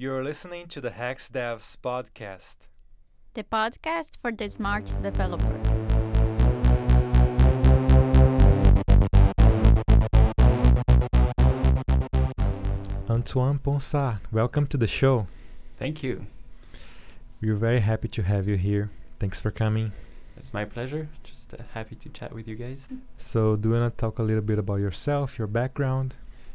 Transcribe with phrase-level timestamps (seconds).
[0.00, 2.68] You're listening to the Hex Devs podcast.
[3.34, 5.58] the podcast for the smart developer.
[13.10, 15.26] Antoine Ponsard, welcome to the show.
[15.80, 16.26] Thank you.
[17.40, 18.90] We're very happy to have you here.
[19.18, 19.90] Thanks for coming.
[20.36, 21.08] It's my pleasure.
[21.24, 22.86] Just uh, happy to chat with you guys.
[23.16, 26.14] So, do you want to talk a little bit about yourself, your background?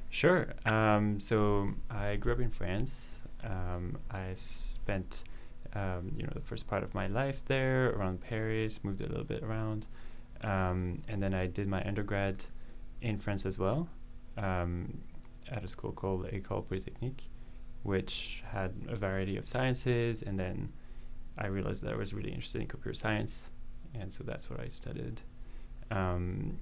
[0.10, 0.54] Sure.
[0.66, 3.23] Um, so I grew up in France.
[3.44, 5.24] Um, I spent,
[5.74, 8.84] um, you know, the first part of my life there around Paris.
[8.84, 9.88] Moved a little bit around,
[10.42, 12.46] um, and then I did my undergrad
[13.02, 13.90] in France as well,
[14.38, 15.02] um,
[15.52, 17.30] at a school called École Polytechnique,
[17.84, 20.22] which had a variety of sciences.
[20.22, 20.72] And then
[21.38, 23.48] I realized that I was really interested in computer science,
[23.94, 25.22] and so that's what I studied.
[25.92, 26.60] Um,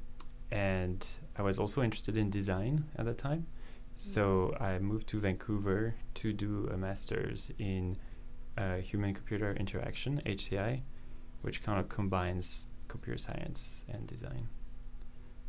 [0.52, 1.06] and
[1.38, 3.48] I was also interested in design at that time.
[3.96, 7.98] So I moved to Vancouver to do a master's in
[8.58, 10.82] uh, human computer interaction, HCI,
[11.42, 14.50] which kind of combines computer science and design.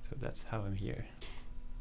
[0.03, 1.07] So that's how I'm here.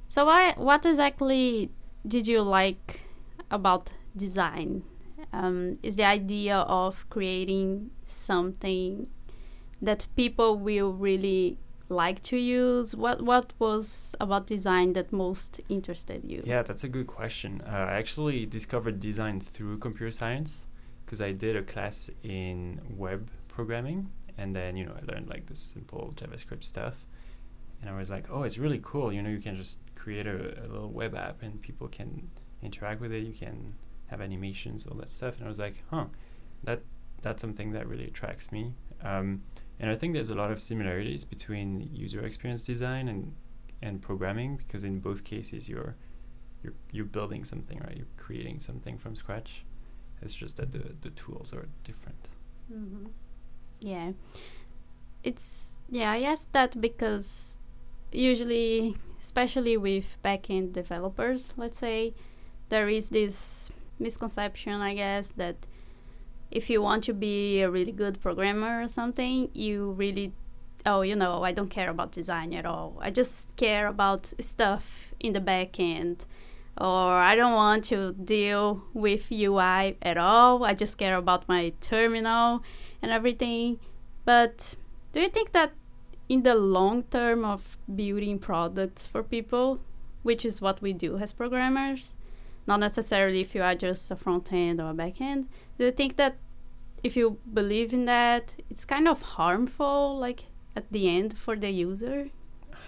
[0.07, 1.69] So, what, what exactly
[2.05, 3.01] did you like
[3.49, 4.83] about design?
[5.31, 9.07] Um, is the idea of creating something
[9.81, 11.57] that people will really
[11.91, 12.95] like to use?
[12.95, 16.41] What what was about design that most interested you?
[16.45, 17.61] Yeah, that's a good question.
[17.65, 20.65] Uh, I actually discovered design through computer science
[21.05, 25.45] because I did a class in web programming, and then you know I learned like
[25.45, 27.05] the simple JavaScript stuff,
[27.81, 29.11] and I was like, oh, it's really cool.
[29.11, 32.29] You know, you can just create a, a little web app and people can
[32.61, 33.23] interact with it.
[33.23, 33.75] You can
[34.07, 36.05] have animations, all that stuff, and I was like, huh,
[36.63, 36.81] that
[37.21, 38.73] that's something that really attracts me.
[39.03, 39.43] Um,
[39.81, 43.35] and I think there's a lot of similarities between user experience design and
[43.81, 45.95] and programming because in both cases you're
[46.63, 47.97] you're you're building something, right?
[47.97, 49.65] You're creating something from scratch.
[50.21, 52.29] It's just that the the tools are different.
[52.71, 53.07] hmm
[53.79, 54.11] Yeah,
[55.23, 56.11] it's yeah.
[56.11, 57.57] I asked that because
[58.11, 62.13] usually, especially with backend developers, let's say,
[62.69, 65.55] there is this misconception, I guess, that
[66.51, 70.33] if you want to be a really good programmer or something, you really,
[70.85, 72.97] oh, you know, I don't care about design at all.
[73.01, 76.25] I just care about stuff in the back end.
[76.77, 80.63] Or I don't want to deal with UI at all.
[80.63, 82.63] I just care about my terminal
[83.01, 83.79] and everything.
[84.25, 84.75] But
[85.13, 85.73] do you think that
[86.29, 89.79] in the long term of building products for people,
[90.23, 92.13] which is what we do as programmers,
[92.67, 95.49] not necessarily if you are just a front end or a back end,
[95.81, 96.35] do you think that
[97.03, 100.41] if you believe in that, it's kind of harmful, like
[100.75, 102.29] at the end for the user?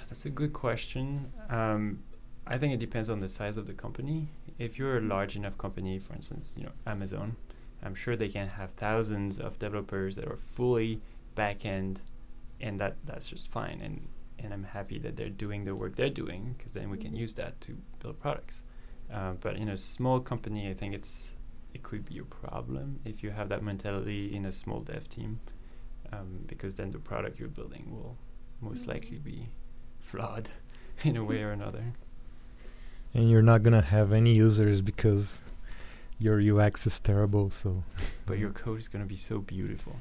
[0.09, 1.34] That's a good question.
[1.50, 2.03] Um,
[2.46, 4.28] I think it depends on the size of the company.
[4.59, 7.36] If you're a large enough company, for instance, you know Amazon,
[7.82, 11.02] I'm sure they can have thousands of developers that are fully
[11.34, 12.02] back end,
[12.62, 13.82] and that that's just fine.
[13.82, 17.14] And and I'm happy that they're doing the work they're doing because then we can
[17.14, 17.24] Mhm.
[17.24, 18.62] use that to build products.
[19.12, 21.33] Uh, but in a small company, I think it's
[21.73, 25.39] it could be a problem if you have that mentality in a small dev team,
[26.11, 28.16] um, because then the product you're building will
[28.61, 28.88] most Mhm.
[28.89, 29.50] likely be
[30.00, 30.50] flawed
[31.03, 31.94] in a way or another.
[33.13, 35.41] And you're not gonna have any users because
[36.19, 37.50] your UX is terrible.
[37.51, 37.84] So,
[38.25, 39.95] But your code is gonna be so beautiful.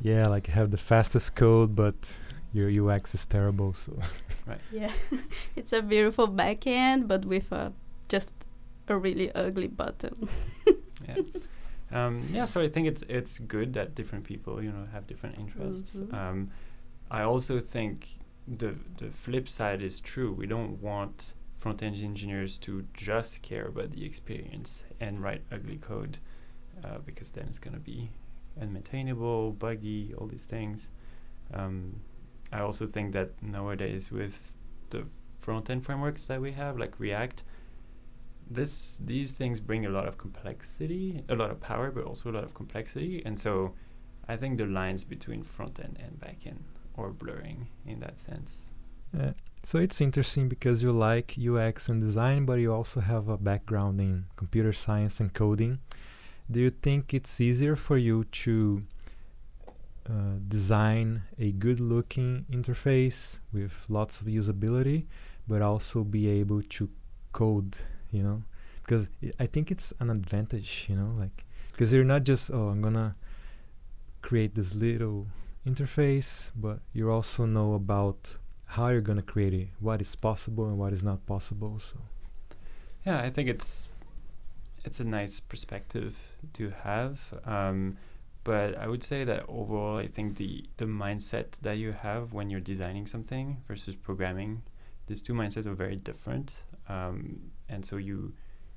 [0.00, 2.16] yeah, like you have the fastest code, but
[2.52, 3.72] your UX is terrible.
[3.74, 3.98] So,
[4.46, 4.60] right?
[4.70, 4.92] Yeah,
[5.56, 7.72] it's a beautiful backend, but with a
[8.08, 8.34] just
[8.88, 10.28] a really ugly button.
[11.08, 11.16] Yeah.
[12.06, 12.44] um, yeah.
[12.44, 15.96] So I think it's it's good that different people, you know, have different interests.
[15.96, 16.14] Mhm.
[16.14, 16.50] Um,
[17.10, 18.06] I also think
[18.46, 20.32] the the flip side is true.
[20.32, 25.76] We don't want front end engineers to just care about the experience and write ugly
[25.76, 26.18] code,
[26.84, 28.10] uh, because then it's gonna be
[28.60, 30.88] unmaintainable, buggy, all these things.
[31.52, 32.00] Um,
[32.52, 34.56] I also think that nowadays with
[34.90, 35.04] the
[35.38, 37.42] front end frameworks that we have, like React,
[38.50, 42.32] this these things bring a lot of complexity, a lot of power, but also a
[42.32, 43.22] lot of complexity.
[43.24, 43.74] And so,
[44.28, 46.64] I think the lines between front end and back end
[46.96, 48.68] are blurring in that sense.
[49.62, 54.00] so it's interesting because you like UX and design, but you also have a background
[54.00, 55.78] in computer science and coding.
[56.50, 58.82] Do you think it's easier for you to
[60.08, 65.06] uh, design a good-looking interface with lots of usability,
[65.46, 66.88] but also be able to
[67.32, 67.76] code?
[68.12, 68.42] You know,
[68.82, 69.08] because
[69.40, 70.86] I think it's an advantage.
[70.88, 73.16] You know, like because you're not just oh I'm gonna
[74.20, 75.26] create this little
[75.66, 78.36] interface, but you also know about
[78.66, 81.78] how you're gonna create it, what is possible and what is not possible.
[81.78, 81.96] So
[83.06, 83.88] Yeah, I think it's
[84.84, 86.16] it's a nice perspective
[86.54, 87.20] to have.
[87.44, 87.96] Um,
[88.44, 92.50] but I would say that overall, I think the the mindset that you have when
[92.50, 94.62] you're designing something versus programming,
[95.06, 96.64] these two mindsets are very different.
[96.88, 98.34] Um, and so you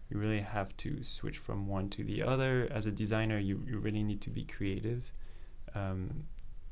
[0.09, 2.67] you really have to switch from one to the other.
[2.71, 5.11] As a designer, you, you really need to be creative.
[5.73, 6.25] Um,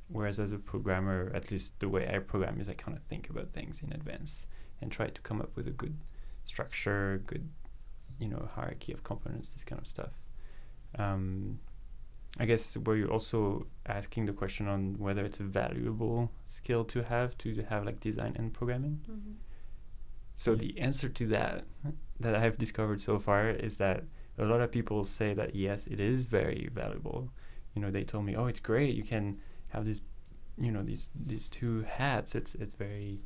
[0.07, 3.29] whereas as a programmer, at least the way I program is I kind of think
[3.31, 4.45] about things in advance
[4.79, 5.97] and try to come up with a good
[6.45, 7.49] structure, good,
[8.19, 10.11] you know, hierarchy of components, this kind of stuff.
[10.99, 11.59] Um,
[12.39, 17.03] I guess where you're also asking the question on whether it's a valuable skill to
[17.03, 19.01] have to have like design and programming.
[19.09, 19.33] Mhm.
[20.35, 21.65] So the answer to that
[22.19, 24.03] that I have discovered so far is that
[24.37, 27.29] a lot of people say that yes, it is very valuable.
[27.75, 28.95] You know, they told me, "Oh, it's great.
[28.95, 29.39] You can
[29.69, 30.01] have this,
[30.57, 32.35] you know, these these two hats.
[32.35, 33.21] It's it's very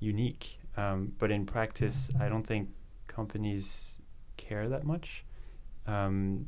[0.00, 2.70] unique." Um, but in practice, I don't think
[3.06, 3.98] companies
[4.36, 5.24] care that much.
[5.86, 6.46] Um,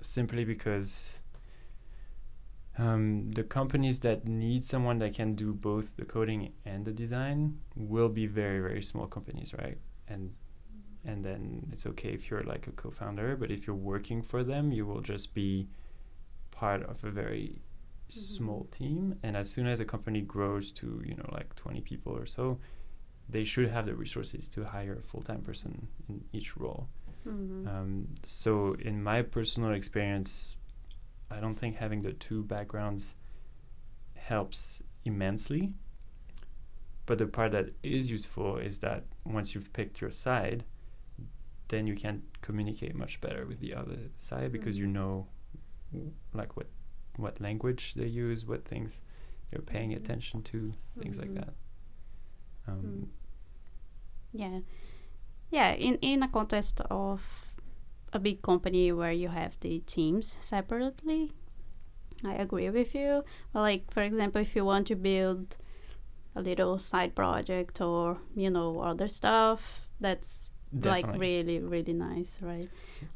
[0.00, 1.18] simply because
[2.78, 7.58] um, the companies that need someone that can do both the coding and the design
[7.74, 9.78] will be very very small companies right?
[10.08, 10.34] And
[11.04, 14.72] and then it's okay if you're like a co-founder but if you're working for them
[14.72, 15.68] you will just be
[16.50, 17.60] part of a very
[18.08, 19.14] small team.
[19.22, 22.58] And as soon as a company grows to you know like 20 people or so
[23.28, 26.88] they should have the resources to hire a full-time person in each role.
[27.26, 27.66] Mhm.
[27.68, 30.56] um, so in my personal experience,
[31.30, 33.14] I don't think having the two backgrounds
[34.14, 35.72] helps immensely.
[37.06, 40.64] But the part that is useful is that once you've picked your side,
[41.68, 44.92] then you can communicate much better with the other side because you Mhm.
[44.92, 45.26] know
[46.32, 46.66] like what
[47.16, 49.00] what language they use, what things
[49.50, 49.96] you're paying Mhm.
[49.96, 51.34] attention to, things like Mhm.
[51.34, 51.54] that.
[52.68, 53.08] Um, Mm.
[54.32, 54.60] Yeah.
[55.50, 57.20] Yeah, in in a context of
[58.12, 61.32] a big company where you have the teams separately,
[62.24, 63.24] I agree with you.
[63.52, 65.56] But like for example, if you want to build
[66.34, 70.50] a little side project or you know other stuff, that's
[70.82, 72.68] like really really nice, right?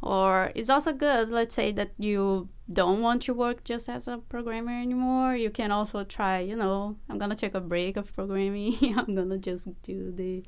[0.03, 1.29] Or it's also good.
[1.31, 5.37] Let's say that you don't want to work just as a programmer anymore.
[5.37, 6.38] You can also try.
[6.41, 8.77] You know, I'm gonna take a break of programming.
[8.97, 10.45] I'm gonna just do the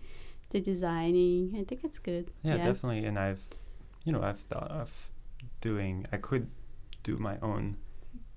[0.51, 1.57] the designing.
[1.61, 2.31] I think it's good.
[2.43, 3.43] yeah, definitely and i've
[4.05, 5.11] you know i've thought of
[5.61, 6.47] doing i could
[7.03, 7.77] do my own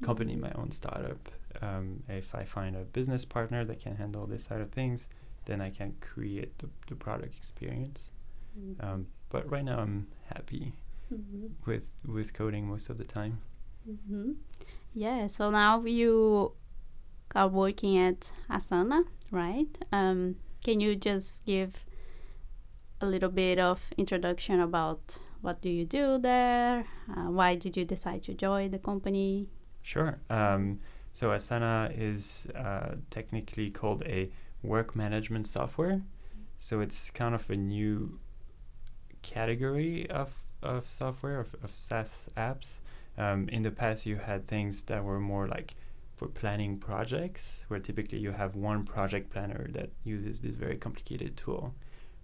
[0.04, 1.30] company my own startup
[1.62, 5.08] um, if i find a business partner that can handle this side of things
[5.46, 8.10] then i can create the, the product experience
[8.58, 8.84] Mhm.
[8.84, 10.74] um, but right now i'm happy
[11.14, 11.50] Mhm.
[11.66, 13.40] with with coding most of the time
[13.90, 14.36] Mhm.
[14.94, 15.28] Yeah.
[15.28, 16.54] So now you
[17.36, 19.78] are working at Asana, right?
[19.92, 21.86] Um, can you just give
[23.00, 26.86] a little bit of introduction about what do you do there?
[27.10, 29.50] Uh, why did you decide to join the company?
[29.82, 30.20] Sure.
[30.30, 30.80] Um,
[31.14, 34.30] so Asana is uh, technically called a
[34.62, 36.02] work management software.
[36.60, 38.20] So it's kind of a new
[39.22, 42.80] category of, of software, of, of SaaS apps.
[43.18, 45.76] Um, in the past, you had things that were more like
[46.16, 51.38] for planning projects, where typically you have one project planner that uses this very complicated
[51.38, 51.76] tool,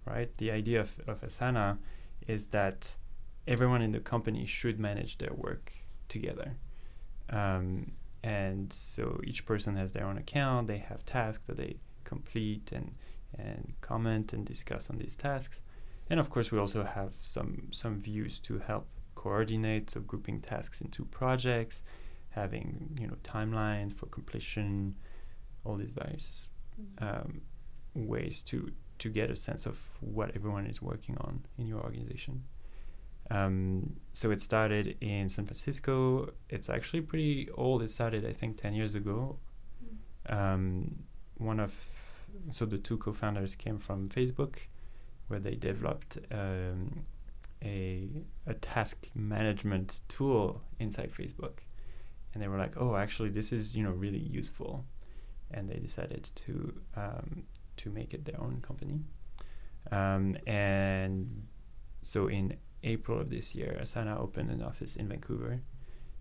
[0.04, 0.36] right?
[0.38, 1.78] The idea of, of Asana
[2.26, 2.96] is that
[3.46, 5.72] everyone in the company should manage their work
[6.08, 6.56] together.
[7.30, 10.66] Um, and so each person has their own account.
[10.66, 12.94] They have tasks that they complete and
[13.36, 15.60] and comment and discuss on these tasks.
[16.08, 20.80] And of course, we also have some some views to help coordinate, so grouping tasks
[20.80, 21.82] into projects,
[22.30, 24.94] having you know timelines for completion,
[25.64, 26.48] all these various
[26.98, 27.42] um,
[27.94, 32.44] ways to to get a sense of what everyone is working on in your organization.
[33.30, 36.32] Um, so it started in San Francisco.
[36.48, 37.82] It's actually pretty old.
[37.82, 39.38] It started, I think, ten years ago.
[40.28, 41.04] Um,
[41.36, 41.74] one of
[42.50, 44.66] so the two co-founders came from Facebook,
[45.28, 47.06] where they developed um,
[47.62, 48.08] a
[48.46, 51.60] a task management tool inside Facebook,
[52.32, 54.84] and they were like, "Oh, actually, this is you know really useful,"
[55.50, 57.44] and they decided to um,
[57.78, 59.00] to make it their own company.
[59.90, 61.46] Um, and
[62.02, 65.60] so in April of this year, Asana opened an office in Vancouver,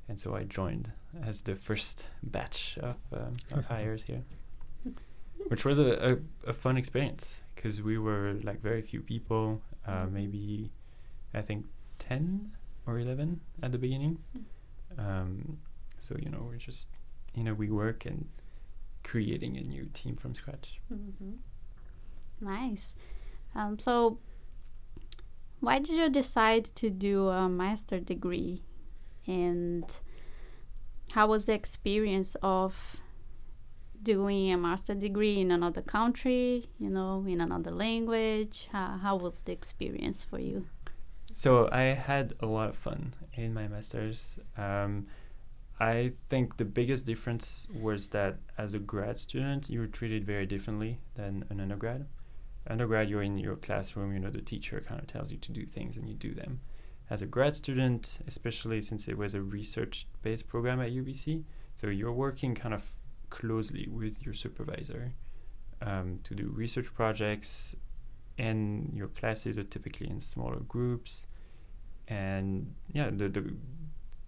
[0.07, 0.91] and so I joined
[1.21, 4.23] as the first batch of, um, of hires here,
[5.47, 10.05] which was a, a, a fun experience because we were like very few people, uh,
[10.05, 10.11] Mhm.
[10.11, 10.71] maybe
[11.33, 11.65] I think
[11.99, 12.51] ten
[12.87, 14.19] or eleven at the beginning.
[14.97, 15.59] Um,
[15.99, 16.87] so you know we're just
[17.33, 18.27] you know we work and
[19.03, 20.79] creating a new team from scratch.
[20.91, 21.37] Mhm.
[22.41, 22.95] Nice.
[23.55, 24.17] Um, so,
[25.63, 28.61] why did you decide to do a master degree,
[29.25, 29.85] and
[31.11, 33.01] how was the experience of
[34.01, 36.65] doing a master degree in another country?
[36.79, 38.67] You know, in another language.
[38.73, 40.65] How, how was the experience for you?
[41.31, 44.37] So I had a lot of fun in my masters.
[44.57, 45.07] Um,
[45.79, 50.45] I think the biggest difference was that as a grad student, you were treated very
[50.45, 52.05] differently than an undergrad.
[52.69, 55.65] Undergrad, you're in your classroom, you know, the teacher kind of tells you to do
[55.65, 56.61] things and you do them.
[57.09, 61.43] As a grad student, especially since it was a research based program at UBC,
[61.75, 62.91] so you're working kind of
[63.29, 65.13] closely with your supervisor
[65.81, 67.75] um, to do research projects,
[68.37, 71.27] and your classes are typically in smaller groups.
[72.07, 73.53] And yeah, the, the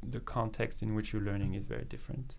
[0.03, 2.35] the context in which you're learning is very different.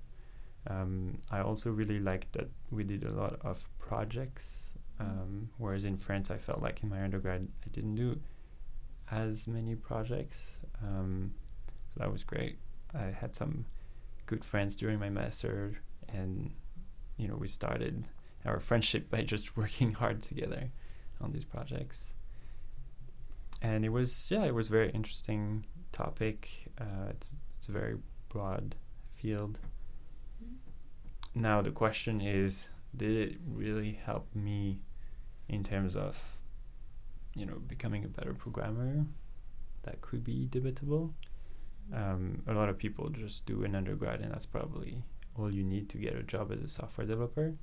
[0.69, 4.66] Um, I also really liked that we did a lot of projects,
[4.99, 8.19] um, whereas in France, I felt like in my undergrad I didn't do
[9.11, 10.59] as many projects.
[10.83, 11.35] Um,
[11.95, 12.59] so that was great.
[12.95, 13.67] I had some
[14.27, 16.53] good friends during my master, and
[17.17, 18.05] you know we started
[18.45, 20.71] our friendship by just working hard together
[21.21, 22.13] on these projects.
[23.63, 26.71] And it was yeah, it was very interesting topic.
[26.81, 27.97] Uh, it's it's a very
[28.29, 28.77] broad
[29.15, 29.59] field.
[31.35, 32.65] Now the question is,
[32.97, 34.81] did it really help me
[35.49, 36.39] in terms of,
[37.35, 39.07] you know, becoming a better programmer?
[39.83, 41.15] That could be debatable.
[41.95, 45.05] Um, a lot of people just do an undergrad, and that's probably
[45.37, 47.55] all you need to get a job as a software developer.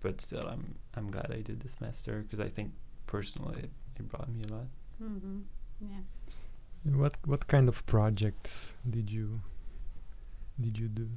[0.00, 2.72] But still, I'm I'm glad I did this master because I think
[3.06, 4.66] personally it, it brought me a lot.
[5.02, 5.38] Mm-hmm.
[5.80, 6.94] Yeah.
[6.94, 9.40] What what kind of projects did you
[10.60, 11.08] did you do?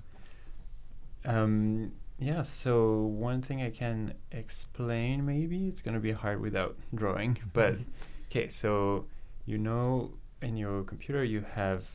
[1.25, 7.38] Um, yeah, so one thing I can explain maybe it's gonna be hard without drawing,
[7.54, 7.76] but
[8.30, 9.06] okay, so
[9.46, 11.90] you know in your computer you have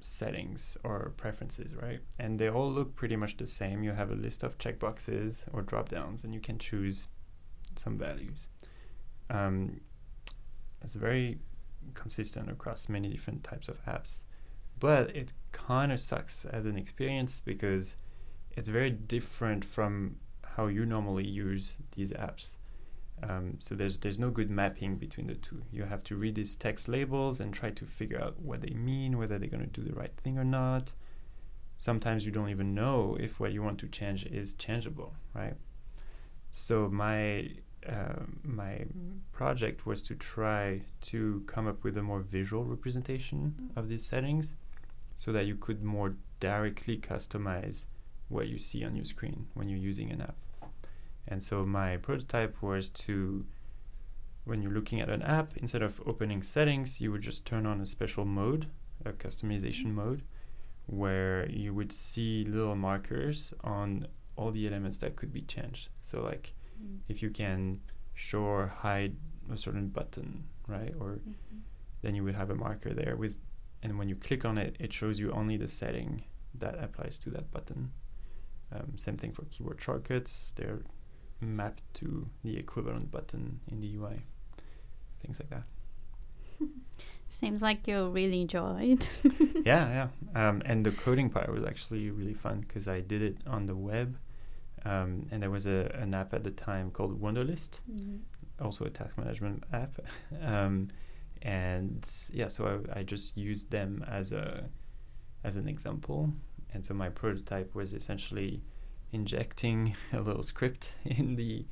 [0.00, 2.00] settings or preferences, right?
[2.18, 3.82] And they all look pretty much the same.
[3.82, 7.08] You have a list of checkboxes or drop downs, and you can choose
[7.76, 8.48] some values.
[9.30, 9.80] Um,
[10.82, 11.38] it's very
[11.94, 14.22] consistent across many different types of apps.
[14.78, 17.96] But it kind of sucks as an experience because
[18.58, 20.16] it's very different from
[20.56, 22.56] how you normally use these apps.
[23.22, 25.62] Um, so there's there's no good mapping between the two.
[25.70, 29.16] You have to read these text labels and try to figure out what they mean,
[29.16, 30.92] whether they're going to do the right thing or not.
[31.78, 35.54] Sometimes you don't even know if what you want to change is changeable, right?
[36.50, 37.50] So my
[37.88, 38.86] uh, my
[39.32, 44.54] project was to try to come up with a more visual representation of these settings
[45.14, 47.86] so that you could more directly customize
[48.28, 50.36] what you see on your screen when you're using an app.
[51.26, 53.44] And so my prototype was to,
[54.44, 57.80] when you're looking at an app, instead of opening settings, you would just turn on
[57.80, 58.68] a special mode,
[59.04, 60.22] a customization mode,
[60.86, 64.06] where you would see little markers on
[64.36, 65.88] all the elements that could be changed.
[66.02, 67.00] So like Mm.
[67.08, 67.80] if you can
[68.14, 69.16] show or hide
[69.50, 70.94] a certain button, right?
[71.00, 71.60] Or Mhm.
[72.02, 73.40] then you would have a marker there with,
[73.82, 77.30] and when you click on it, it shows you only the setting that applies to
[77.30, 77.90] that button.
[78.72, 80.82] Um, same thing for keyboard shortcuts; they're
[81.40, 84.22] mapped to the equivalent button in the UI.
[85.22, 85.64] Things like that.
[87.30, 89.06] Seems like you really enjoyed.
[89.64, 90.48] yeah, yeah.
[90.48, 93.74] Um, and the coding part was actually really fun because I did it on the
[93.76, 94.16] web,
[94.84, 98.20] um, and there was a an app at the time called Wunderlist, Mhm.
[98.60, 99.98] also a task management app.
[100.42, 100.88] um,
[101.42, 104.68] and yeah, so I, I just used them as a
[105.44, 106.32] as an example.
[106.72, 108.62] And so my prototype was essentially
[109.12, 111.66] injecting a little script in the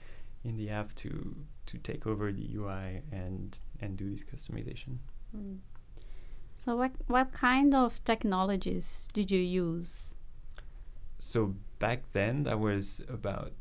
[0.44, 1.34] in the app to
[1.66, 4.98] to take over the UI and and do this customization.
[5.36, 5.58] Mm.
[6.56, 10.14] So what what kind of technologies did you use?
[11.18, 13.52] So back then, that was about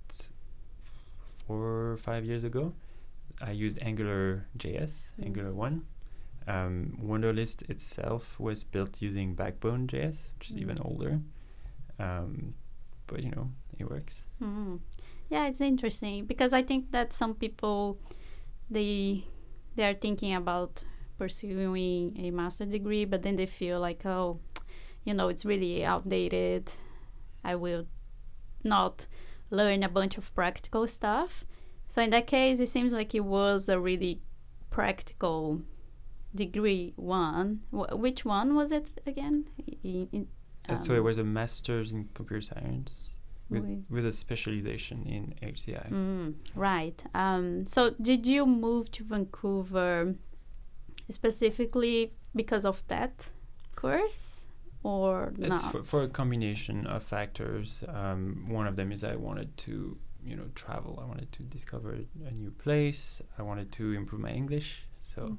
[1.48, 2.74] four or five years ago.
[3.42, 5.26] I used Angular JS, Mm.
[5.26, 5.86] Angular 1.
[6.48, 10.86] Um, Wunderlist itself was built using Backbone JS, which is even Mm.
[10.86, 11.20] older.
[12.00, 12.54] Um,
[13.08, 13.50] but you know,
[13.80, 14.26] it works.
[14.42, 14.80] Mm.
[15.30, 17.98] Yeah, it's interesting because I think that some people
[18.70, 19.24] they
[19.76, 20.84] they are thinking about
[21.18, 24.40] pursuing a master degree, but then they feel like, oh,
[25.04, 26.72] you know, it's really outdated.
[27.44, 27.86] I will
[28.64, 29.08] not
[29.50, 31.46] learn a bunch of practical stuff.
[31.88, 34.22] So in that case, it seems like it was a really
[34.70, 35.62] practical
[36.36, 37.62] degree one.
[37.72, 39.38] Wh- which one was it again?
[39.84, 40.28] In, in,
[40.70, 42.94] Uh, so it um, was a master's in computer science
[43.50, 45.24] with, with- with a specialization in
[45.54, 45.88] HCI.
[45.92, 47.00] Mm, right.
[47.14, 50.16] Um, so, did you move to Vancouver
[51.10, 53.30] specifically because of that
[53.76, 54.46] course
[54.84, 55.72] or It's not?
[55.72, 57.84] for, for a combination of factors.
[57.88, 61.00] Um, one of them is I wanted to, you know, travel.
[61.02, 63.22] I wanted to discover a new place.
[63.38, 64.88] I wanted to improve my English.
[65.02, 65.38] So Mm.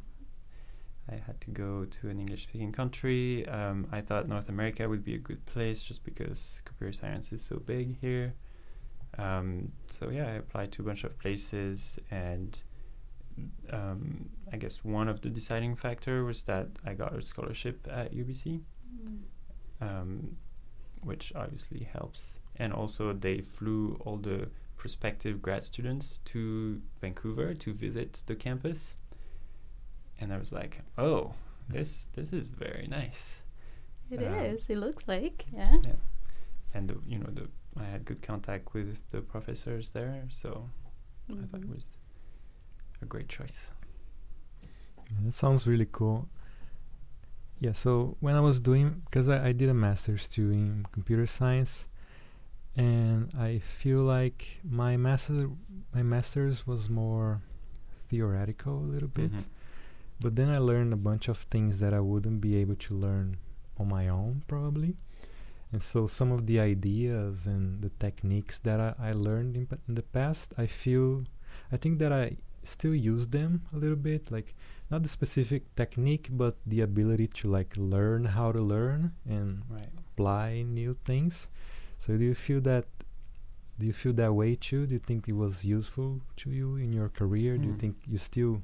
[1.10, 3.46] I had to go to an English speaking country.
[3.48, 7.42] Um, I thought North America would be a good place just because computer science is
[7.42, 8.34] so big here.
[9.18, 12.62] Um, so yeah, I applied to a bunch of places and
[13.70, 18.12] um, I guess one of the deciding factor was that I got a scholarship at
[18.12, 18.60] UBC
[19.04, 19.18] Mm.
[19.80, 20.36] um,
[21.02, 22.36] which obviously helps.
[22.56, 28.94] And also, they flew all the prospective grad students to Vancouver to visit the campus.
[30.18, 31.34] And I was like, "Oh,
[31.68, 33.42] this this is very nice."
[34.10, 34.70] It Um, is.
[34.70, 35.46] It looks like.
[35.52, 35.74] Yeah.
[36.74, 40.70] And the, you know, the I had good contact with the professors there, so
[41.28, 41.74] I thought it Mhm.
[41.74, 41.94] was
[43.02, 43.68] a great choice.
[45.10, 46.28] Yeah, that sounds really cool.
[47.60, 51.26] Yeah, so when I was doing, because I, I did a master's too in computer
[51.26, 51.86] science,
[52.76, 55.50] and I feel like my master
[55.94, 57.40] my master's was more
[58.08, 59.44] theoretical a little bit, Mhm.
[60.20, 63.36] But then I learned a bunch of things that I wouldn't be able to learn
[63.78, 64.96] on my own probably.
[65.72, 69.76] And so some of the ideas and the techniques that I, I learned in, p-
[69.88, 71.24] in the past, I feel,
[71.72, 74.54] I think that I still use them a little bit, like
[74.90, 79.90] not the specific technique, but the ability to like learn how to learn and Right.
[80.12, 81.48] apply new things.
[81.98, 82.86] So do you feel that?
[83.78, 84.86] Do you feel that way too?
[84.86, 87.58] Do you think it was useful to you in your career?
[87.58, 87.78] Do you Hmm.
[87.80, 88.62] think you still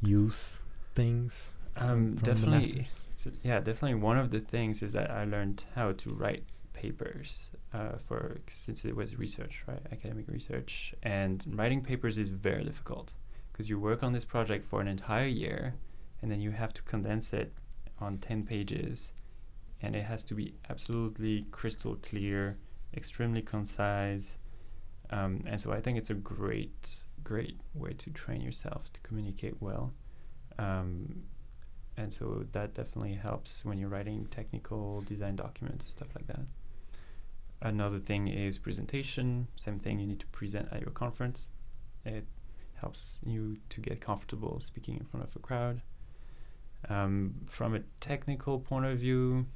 [0.00, 0.60] use
[0.94, 1.52] things?
[1.76, 2.88] Um, definitely.
[3.16, 3.94] So, yeah, definitely.
[3.94, 8.84] One of the things is that I learned how to write papers uh, for since
[8.84, 9.80] it was research, right?
[9.92, 13.12] Academic research, and writing papers is very difficult
[13.52, 15.74] because you work on this project for an entire year,
[16.20, 17.52] and then you have to condense it
[18.00, 19.12] on ten pages,
[19.80, 22.58] and it has to be absolutely crystal clear,
[22.94, 24.36] extremely concise,
[25.10, 29.56] um, and so I think it's a great, great way to train yourself to communicate
[29.60, 29.92] well.
[31.96, 36.40] And so that definitely helps when you're writing technical design documents stuff like that.
[37.60, 39.48] Another thing is presentation.
[39.56, 41.46] Same thing you need to present at your conference.
[42.04, 42.26] It
[42.74, 45.82] helps you to get comfortable speaking in front of a crowd.
[46.88, 49.46] Um, from a technical point of view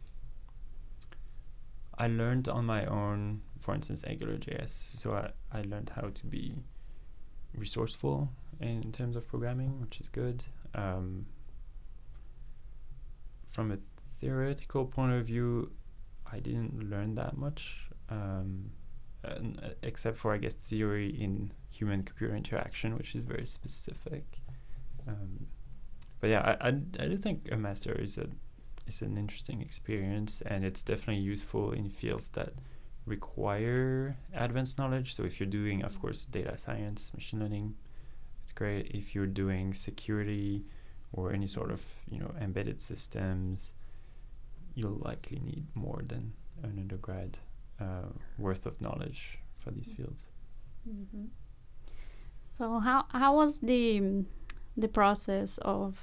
[1.98, 6.54] i learned on my own for instance angular.js so I, I learned how to be
[7.56, 10.44] resourceful in terms of programming which is good.
[10.74, 11.26] Um,
[13.46, 13.78] from a
[14.20, 15.72] theoretical point of view,
[16.30, 18.70] I didn't learn that much, um,
[19.24, 24.24] and, uh, except for I guess theory in human-computer interaction, which is very specific.
[25.06, 25.46] Um,
[26.20, 28.28] but yeah, I, I, I do think a master is a
[28.86, 32.52] is an interesting experience, and it's definitely useful in fields that
[33.04, 35.14] require advanced knowledge.
[35.14, 37.74] So if you're doing, of course, data science, machine learning,
[38.42, 38.90] it's great.
[38.92, 40.64] If you're doing security
[41.16, 43.72] or any sort of you know embedded systems,
[44.74, 47.38] you'll likely need more than an undergrad
[47.80, 50.26] uh, worth of knowledge for these fields.
[50.88, 51.28] Mhm.
[52.48, 54.24] So how how was the
[54.76, 55.98] the process of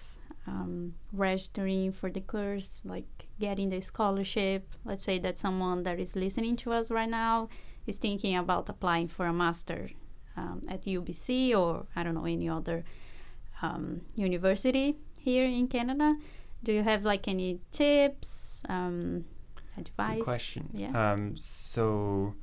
[0.45, 4.75] um, registering for the course, like getting the scholarship?
[4.83, 7.47] Let's say that someone that is listening to us right now
[7.87, 9.89] is thinking about applying for a master
[10.35, 12.83] um, at UBC or I don't know any other
[13.63, 16.15] um, university here in Canada.
[16.63, 19.25] Do you have like any tips, um,
[19.77, 20.17] advice?
[20.17, 20.69] Good question.
[20.73, 20.91] Yeah.
[21.13, 22.35] Um, so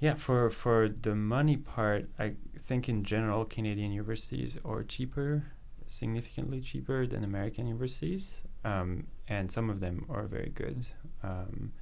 [0.00, 5.44] yeah, for for the money part, I think in general Canadian universities are cheaper,
[5.86, 10.88] significantly cheaper than American universities, um, and some of them are very good.
[11.22, 11.72] Um,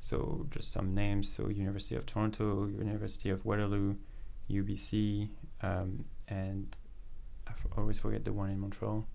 [0.00, 3.96] so just some names: so University of Toronto, University of Waterloo,
[4.48, 5.30] UBC,
[5.62, 6.78] um, and
[7.48, 9.06] I f- always forget the one in Montreal.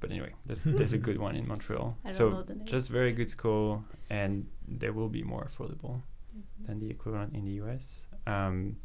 [0.00, 1.96] But anyway, there's there's a good one in Montreal.
[2.04, 2.66] I don't so know the name.
[2.66, 6.02] just very good school, and they will be more affordable
[6.36, 6.66] Mhm.
[6.66, 8.06] than the equivalent in the US.
[8.26, 8.76] Um,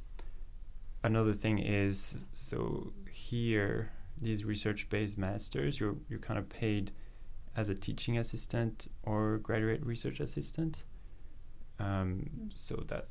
[1.03, 6.91] another thing is so here these research-based masters, you're you're kind of paid
[7.55, 10.83] as a teaching assistant or graduate research assistant.
[11.79, 12.51] Um, Mm.
[12.55, 13.09] so that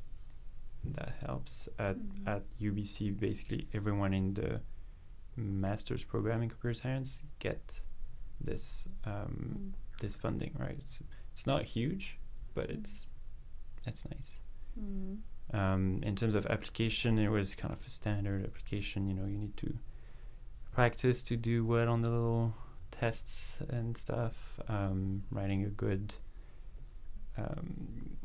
[0.95, 2.27] that helps at Mhm.
[2.27, 3.11] at UBC.
[3.11, 4.61] Basically, everyone in the
[5.35, 7.79] master's program in computer science get
[8.39, 9.99] this um, Mm.
[10.01, 10.75] this funding, right?
[10.79, 11.01] It's
[11.33, 12.17] it's not huge,
[12.53, 13.07] but it's
[13.85, 14.39] that's nice.
[14.79, 15.17] Mm.
[15.53, 19.07] Um, in terms of application, it was kind of a standard application.
[19.07, 19.77] You know, you need to
[20.71, 22.53] practice to do well on the little
[22.91, 24.59] tests and stuff.
[24.67, 26.13] Um, writing a good.
[27.37, 28.17] Um,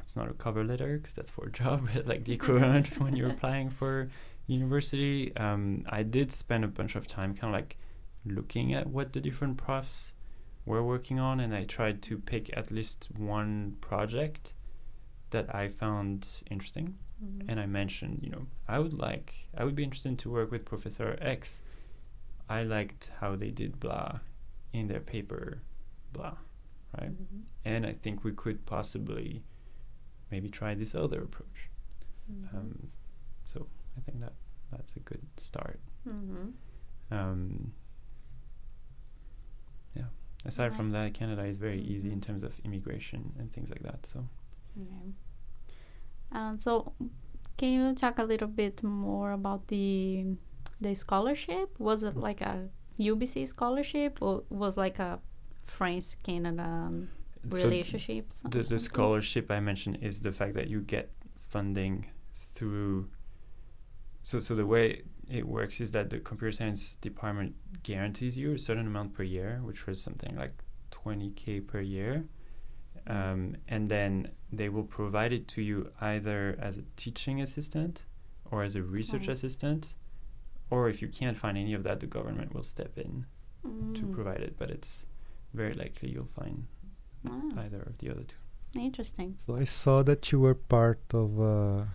[0.00, 3.30] it's not a cover letter because that's for a job, like the equivalent when you're
[3.36, 4.08] applying for
[4.48, 5.36] university.
[5.36, 7.76] Um, I did spend a bunch of time kind of like
[8.24, 10.12] looking at what the different profs
[10.66, 14.54] were working on, and I tried to pick at least one project
[15.30, 16.98] that I found interesting.
[17.22, 17.44] Mhm.
[17.48, 20.64] And I mentioned, you know, I would like, I would be interested to work with
[20.64, 21.62] Professor X.
[22.48, 24.20] I liked how they did blah
[24.72, 25.60] in their paper,
[26.12, 26.36] blah,
[26.98, 27.10] right?
[27.10, 27.42] Mhm.
[27.64, 29.42] And I think we could possibly
[30.30, 31.70] maybe try this other approach.
[32.30, 32.54] Mhm.
[32.54, 32.92] Um,
[33.46, 34.34] so I think that
[34.70, 35.80] that's a good start.
[36.06, 36.52] Mhm.
[37.10, 37.72] Um,
[39.94, 40.04] yeah.
[40.44, 42.26] Aside from that, Canada is very easy in Mhm.
[42.26, 44.06] terms of immigration and things like that.
[44.06, 44.28] So
[44.80, 45.12] Okay.
[46.30, 46.92] Uh, so,
[47.56, 50.36] can you talk a little bit more about the
[50.80, 51.68] the scholarship?
[51.80, 55.20] Was it like a UBC scholarship or was like a
[55.62, 57.08] France Canada um,
[57.50, 58.28] So relationship?
[58.44, 62.06] the, the scholarship I mentioned is the fact that you get funding
[62.54, 63.08] through.
[64.28, 68.58] So, so the way it works is that the computer science department guarantees you a
[68.58, 70.52] certain amount per year, which was something like
[70.90, 72.26] 20k per year,
[73.06, 74.12] um, and then
[74.52, 78.04] they will provide it to you either as a teaching assistant
[78.50, 79.32] or as a research Oh.
[79.32, 79.94] assistant,
[80.68, 83.24] or if you can't find any of that, the government will step in
[83.94, 84.12] to Mm.
[84.12, 84.58] provide it.
[84.58, 85.06] But it's
[85.54, 86.66] very likely you'll find
[87.30, 88.36] Ah, either of the other two.
[88.78, 89.38] interesting.
[89.46, 91.94] So I saw that you were part of a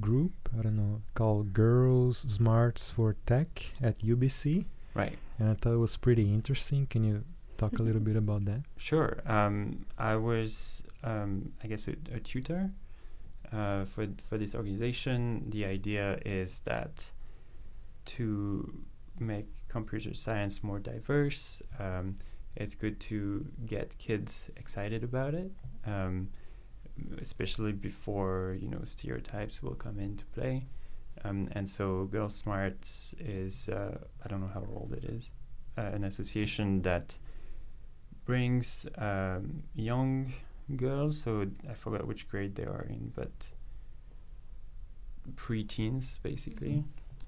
[0.00, 5.16] group, I don't know, called Girls Smarts for Tech at UBC, Right.
[5.38, 6.86] and I thought it was pretty interesting.
[6.86, 7.24] Can you
[7.56, 8.62] talk a little bit about that?
[8.76, 9.20] Sure.
[9.26, 12.70] Um, I was, um, I guess, a, a tutor
[13.52, 15.50] uh, for for this organization.
[15.50, 17.10] The idea is that
[18.06, 18.74] to
[19.18, 22.16] make computer science more diverse, um,
[22.56, 25.50] it's good to get kids excited about it,
[25.86, 26.28] um,
[27.20, 30.66] especially before you know stereotypes will come into play.
[31.24, 35.30] Um, and so, Girl Smarts is uh, I don't know how old it is,
[35.78, 37.18] uh, an association that
[38.24, 40.32] brings um, young
[40.76, 43.52] girls, so I forgot which grade they are in, but
[45.36, 46.84] pre-teens basically.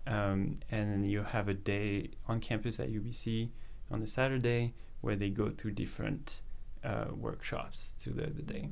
[0.07, 3.51] Um, and you have a day on campus at UBC
[3.91, 6.43] on a Saturday where they go through different
[6.85, 8.71] uh, workshops through the, the day.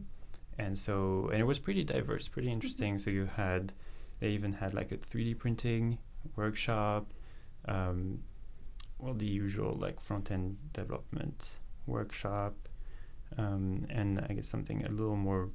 [0.59, 2.99] And so, and it was pretty diverse, pretty interesting.
[2.99, 3.73] So you had,
[4.21, 5.99] they even had like a 3D printing
[6.37, 7.13] workshop,
[7.67, 8.21] um,
[8.99, 12.55] well, the usual like front end development workshop,
[13.37, 15.51] um, and I guess something a little more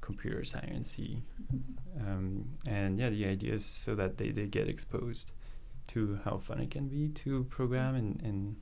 [0.00, 1.22] computer sciencey.
[2.00, 5.32] Um, and yeah, the idea is so that they, they get exposed
[5.88, 8.56] to how fun it can be to program and, and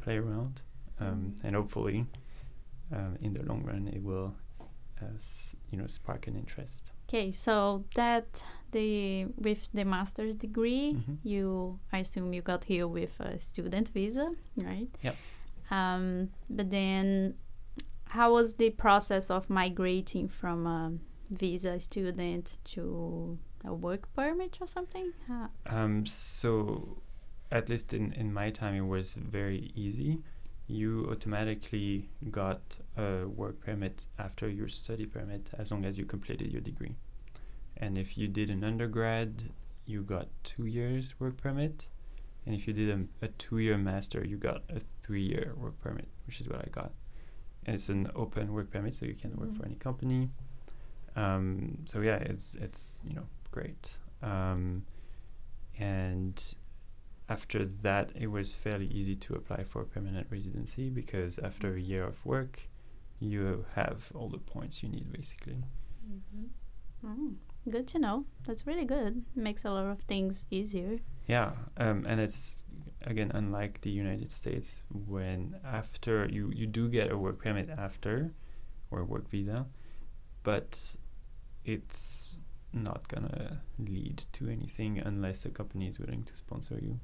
[0.00, 0.62] play around.
[0.98, 2.06] Um, and hopefully,
[2.92, 4.34] um, in the long run, it will,
[5.02, 6.92] uh, s- you know, spark an interest.
[7.08, 11.18] Okay, so that the with the master's degree, Mhm.
[11.24, 14.88] you I assume you got here with a student visa, right?
[15.02, 15.16] Yep.
[15.70, 17.34] Um, but then,
[18.06, 20.92] how was the process of migrating from a
[21.30, 25.12] visa student to a work permit or something?
[25.28, 27.02] How, Um, so,
[27.52, 30.22] at least in, in my time, it was very easy.
[30.70, 36.52] You automatically got a work permit after your study permit as long as you completed
[36.52, 36.94] your degree.
[37.76, 39.50] And if you did an undergrad,
[39.84, 41.88] you got two years work permit.
[42.46, 45.76] And if you did a, a two year master, you got a three year work
[45.80, 46.92] permit, which is what I got.
[47.66, 49.66] And it's an open work permit, so you can work for Mhm.
[49.66, 50.30] any company.
[51.16, 53.96] Um, so yeah, it's it's you know great.
[54.22, 54.84] Um,
[55.78, 56.54] and
[57.30, 62.04] after that, it was fairly easy to apply for permanent residency because after a year
[62.04, 62.68] of work,
[63.20, 65.62] you have all the points you need basically.
[67.06, 67.36] Mm,
[67.70, 68.24] good to know.
[68.44, 69.24] That's really good.
[69.36, 70.98] Makes a lot of things easier.
[71.26, 72.64] Yeah, um, and it's
[73.02, 78.32] again unlike the United States when after you you do get a work permit after
[78.90, 79.66] or a work visa,
[80.42, 80.96] but
[81.64, 82.29] it's
[82.72, 86.98] not gonna lead to anything unless a company is willing to sponsor you.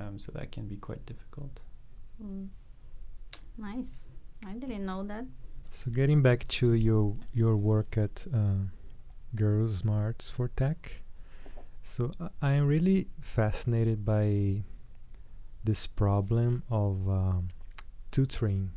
[0.00, 1.60] Um, so that can be quite difficult.
[2.22, 2.48] Mm.
[3.56, 4.08] Nice.
[4.46, 5.24] I didn't know that.
[5.70, 8.66] So getting back to your your work at uh,
[9.34, 11.02] Girls Smarts for Tech,
[11.82, 14.62] so I- I am really fascinated by
[15.64, 17.48] this problem of um,
[18.10, 18.70] tutoring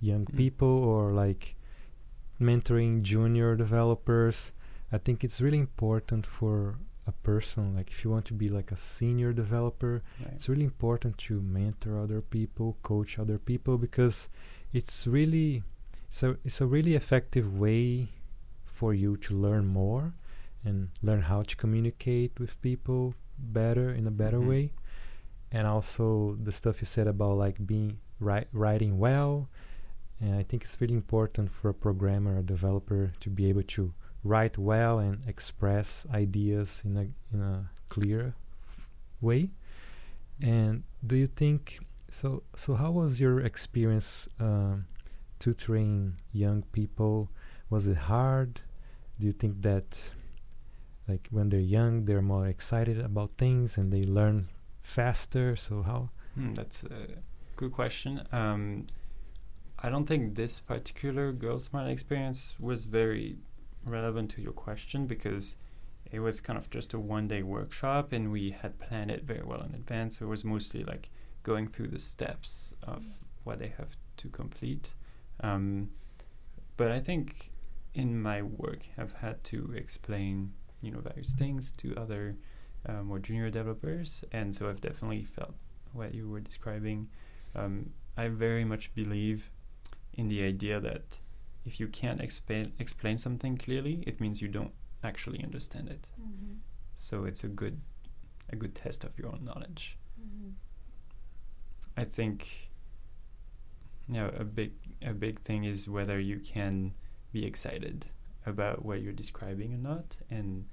[0.00, 0.36] young Mm.
[0.36, 1.54] people or like
[2.40, 4.50] mentoring junior developers.
[4.92, 6.76] I think it's really important for
[7.06, 10.34] a person like if you want to be like a senior developer Right.
[10.34, 14.28] it's really important to mentor other people coach other people because
[14.72, 15.62] it's really
[16.08, 18.08] it's a, it's a really effective way
[18.66, 20.12] for you to learn more
[20.64, 24.48] and learn how to communicate with people better in a better Mhm.
[24.48, 24.72] way
[25.50, 29.48] and also the stuff you said about like being write, writing well
[30.20, 33.92] and i think it's really important for a programmer a developer to be able to
[34.24, 38.34] write well and express ideas in a in a clear
[39.20, 39.50] way.
[40.40, 44.86] And do you think so so how was your experience um,
[45.38, 47.30] tutoring young people?
[47.70, 48.60] Was it hard?
[49.18, 49.98] Do you think that
[51.08, 54.48] like when they're young they're more excited about things and they learn
[54.82, 55.56] faster?
[55.56, 57.18] So how Hmm, that's a
[57.56, 58.26] good question.
[58.32, 58.86] Um,
[59.78, 63.36] I don't think this particular Girls Smart experience was very
[63.84, 65.56] relevant to your question because
[66.10, 69.42] it was kind of just a one day workshop and we had planned it very
[69.42, 70.18] well in advance.
[70.18, 71.10] So it was mostly like
[71.42, 73.04] going through the steps of
[73.44, 74.94] what they have to complete.
[75.40, 75.90] Um,
[76.76, 77.52] but I think
[77.94, 82.36] in my work, I've had to explain, you know, various things to other
[82.86, 85.54] uh, more junior developers, and so I've definitely felt
[85.92, 87.08] what you were describing.
[87.54, 89.50] Um, I very much believe
[90.14, 91.20] in the idea that
[91.64, 94.72] if you can't explain explain something clearly, it means you don't
[95.04, 96.06] actually understand it.
[96.94, 97.80] So it's a good
[98.50, 99.96] a good test of your own knowledge.
[101.96, 102.70] I think
[104.08, 106.94] you know, a big a big thing is whether you can
[107.32, 108.06] be excited
[108.44, 110.66] about what you're describing or not and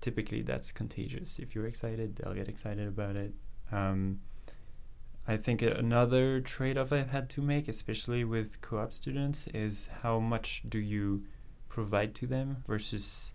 [0.00, 3.32] typically that's contagious if you're excited they'll get excited about it
[3.72, 4.20] um,
[5.30, 10.62] i think another trade-off i've had to make especially with co-op students is how much
[10.68, 11.22] do you
[11.68, 13.32] provide to them versus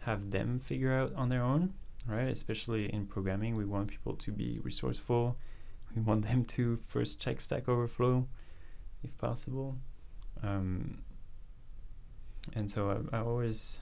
[0.00, 1.74] have them figure out on their own
[2.06, 2.28] right?
[2.28, 5.36] Especially in programming we want people to be resourceful.
[5.94, 8.28] We want them to first check stack overflow
[9.02, 9.76] if possible.
[10.42, 11.02] Um,
[12.54, 13.80] and so I, I always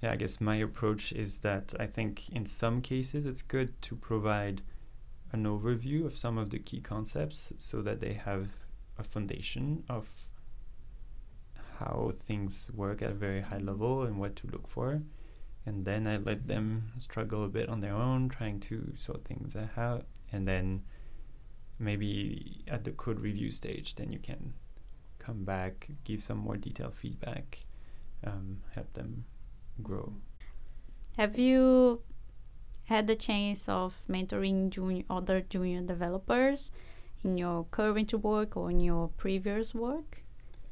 [0.00, 3.96] yeah i guess my approach is that i think in some cases it's good to
[3.96, 4.62] provide
[5.32, 8.50] an overview of some of the key concepts so that they have
[8.98, 10.08] a foundation of
[11.78, 15.02] how things work at a very high level and what to look for.
[15.66, 19.54] And then i let them struggle a bit on their own trying to sort things
[19.76, 20.06] out.
[20.32, 20.82] And then
[21.78, 24.52] maybe at the code review stage then you can
[25.18, 27.60] come back give some more detailed feedback
[28.24, 29.24] um, help them
[29.82, 30.12] grow.
[31.16, 32.02] Have you
[32.88, 36.70] had the chance of mentoring junior, other junior developers
[37.24, 40.22] in your current work or in your previous work?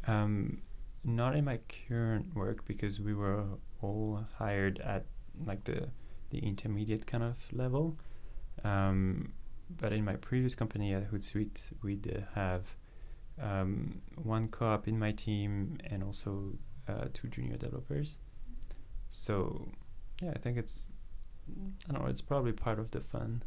[0.06, 0.62] um,
[1.04, 3.44] not in my current work because we were
[3.82, 5.04] all hired at
[5.44, 5.88] like the
[6.30, 7.96] the intermediate kind of level
[8.64, 9.32] um,
[9.80, 12.74] but in my previous company at Hootsuite we did have
[13.40, 16.52] um, one co-op in my team and also
[16.88, 18.16] uh, two junior developers
[19.10, 19.68] so
[20.20, 20.88] yeah I think it's
[21.88, 23.42] I don't know it's probably part of the fun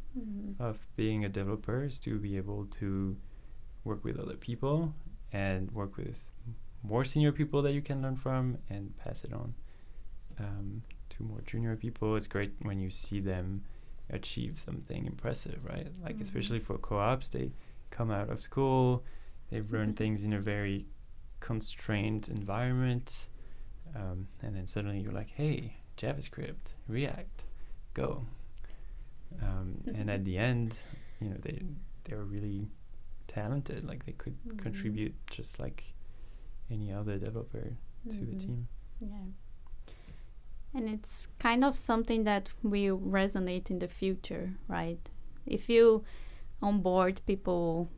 [0.59, 3.17] of being a developer is to be able to
[3.83, 4.93] work with other people
[5.31, 6.23] and work with
[6.83, 9.53] more senior people that you can learn from and pass it on
[10.39, 12.15] um, to more junior people.
[12.15, 13.63] It's great when you see them
[14.09, 15.87] achieve something impressive, right?
[16.03, 16.21] Like Mhm.
[16.21, 17.51] especially for co-ops, they
[17.89, 19.03] come out of school,
[19.49, 19.97] they've learned Mhm.
[19.97, 20.85] things in a very
[21.41, 23.27] constrained environment,
[23.95, 27.45] um, and then suddenly you're like, hey, JavaScript, React,
[27.93, 28.25] go.
[29.41, 30.75] Um, and at the end,
[31.21, 31.61] you know, they
[32.03, 32.67] they're really
[33.27, 33.83] talented.
[33.87, 34.57] Like they could Mhm.
[34.57, 35.83] contribute just like
[36.71, 37.77] any other developer
[38.09, 38.39] to the Mhm.
[38.39, 38.67] team.
[38.99, 39.25] Yeah.
[40.73, 44.99] And it's kind of something that will resonate in the future, right?
[45.45, 46.03] If you
[46.61, 47.89] onboard people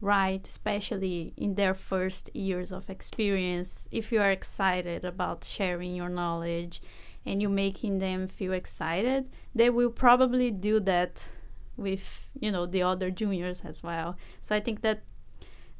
[0.00, 6.08] right, especially in their first years of experience, if you are excited about sharing your
[6.08, 6.80] knowledge
[7.26, 11.28] and you're making them feel excited, they will probably do that
[11.76, 14.16] with, you know, the other juniors as well.
[14.42, 15.02] So I think that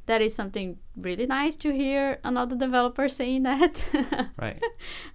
[0.05, 3.85] that is something really nice to hear another developer saying that.
[4.39, 4.61] Right.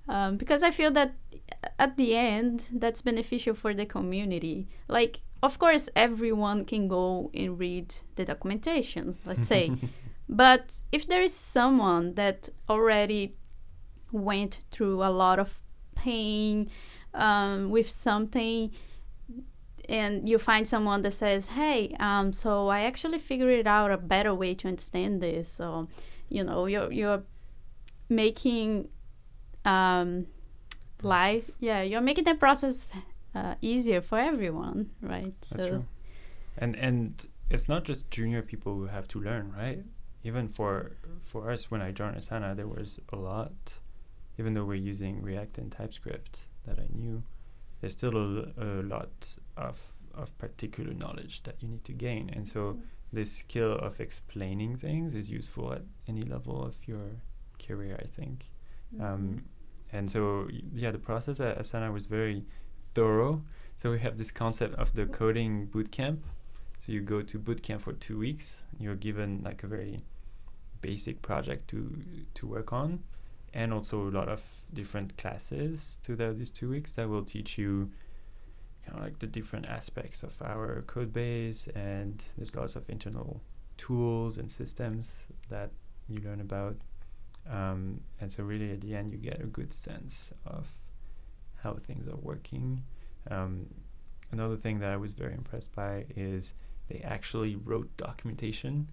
[0.08, 1.14] um, because I feel that
[1.78, 4.68] at the end, that's beneficial for the community.
[4.88, 9.72] Like, of course, everyone can go and read the documentations, let's say.
[10.28, 13.36] but if there is someone that already
[14.12, 15.62] went through a lot of
[16.04, 16.70] pain
[17.14, 18.70] um, with something,
[19.88, 24.34] and you find someone that says, "Hey, um, so I actually figured out a better
[24.34, 25.88] way to understand this." So,
[26.28, 27.22] you know, you're you're
[28.08, 28.88] making
[29.64, 30.26] um,
[31.02, 31.50] life.
[31.60, 32.92] Yeah, you're making the process
[33.34, 35.34] uh, easier for everyone, right?
[35.50, 35.84] That's true.
[36.56, 39.82] And and it's not just junior people who have to learn, right?
[40.22, 43.78] Even for for us, when I joined Asana, there was a lot.
[44.40, 47.22] Even though we're using React and TypeScript that I knew,
[47.80, 48.32] there's still a,
[48.68, 49.76] a lot of
[50.22, 52.24] of particular knowledge that you need to gain.
[52.36, 52.62] And so
[53.12, 57.06] this skill of explaining things is useful at any level of your
[57.64, 58.36] career, I think.
[58.94, 59.04] Mm-hmm.
[59.04, 59.44] Um,
[59.92, 62.44] and so y- yeah, the process at Asana was very
[62.94, 63.42] thorough.
[63.76, 66.18] So we have this concept of the coding bootcamp.
[66.78, 68.62] So you go to bootcamp for two weeks.
[68.78, 69.96] You're given like a very
[70.80, 71.80] basic project to
[72.38, 72.90] to work on,
[73.52, 77.90] and also a lot of different classes throughout these two weeks that will teach you
[78.86, 81.68] kind of like the different aspects of our code base.
[81.74, 83.40] And there's lots of internal
[83.76, 85.70] tools and systems that
[86.08, 86.76] you learn about.
[87.48, 90.78] Um, and so really at the end you get a good sense of
[91.62, 92.84] how things are working.
[93.30, 93.66] Um,
[94.30, 96.54] another thing that I was very impressed by is
[96.88, 98.90] they actually wrote documentation,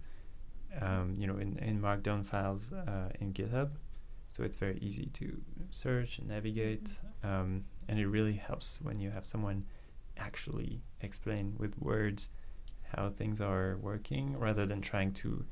[0.80, 3.70] um, you know, in, in Markdown files uh, in GitHub.
[4.30, 6.90] So it's very easy to search and navigate,
[7.22, 9.64] um, and it really helps when you have someone
[10.16, 12.28] actually explain with words
[12.94, 15.44] how things are working, rather than trying to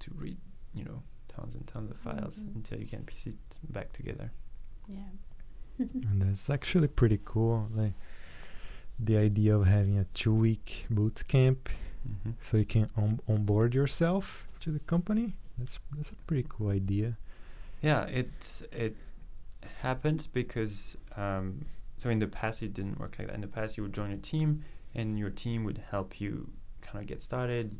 [0.00, 0.36] to read,
[0.74, 2.54] you know, tons and tons of files Mhm.
[2.56, 3.36] until you can piece it
[3.70, 4.30] back together.
[4.88, 5.10] Yeah.
[5.78, 7.66] And that's actually pretty cool.
[7.74, 7.94] Like
[8.98, 11.68] the idea of having a two week boot camp
[12.06, 12.32] Mm-hmm.
[12.38, 15.32] so you can on- onboard yourself to the company.
[15.56, 17.16] That's that's a pretty cool idea.
[17.84, 18.96] Yeah, it's it
[19.82, 21.66] happens because um,
[21.98, 23.34] so in the past it didn't work like that.
[23.34, 26.98] In the past, you would join a team, and your team would help you kind
[27.02, 27.76] of get started.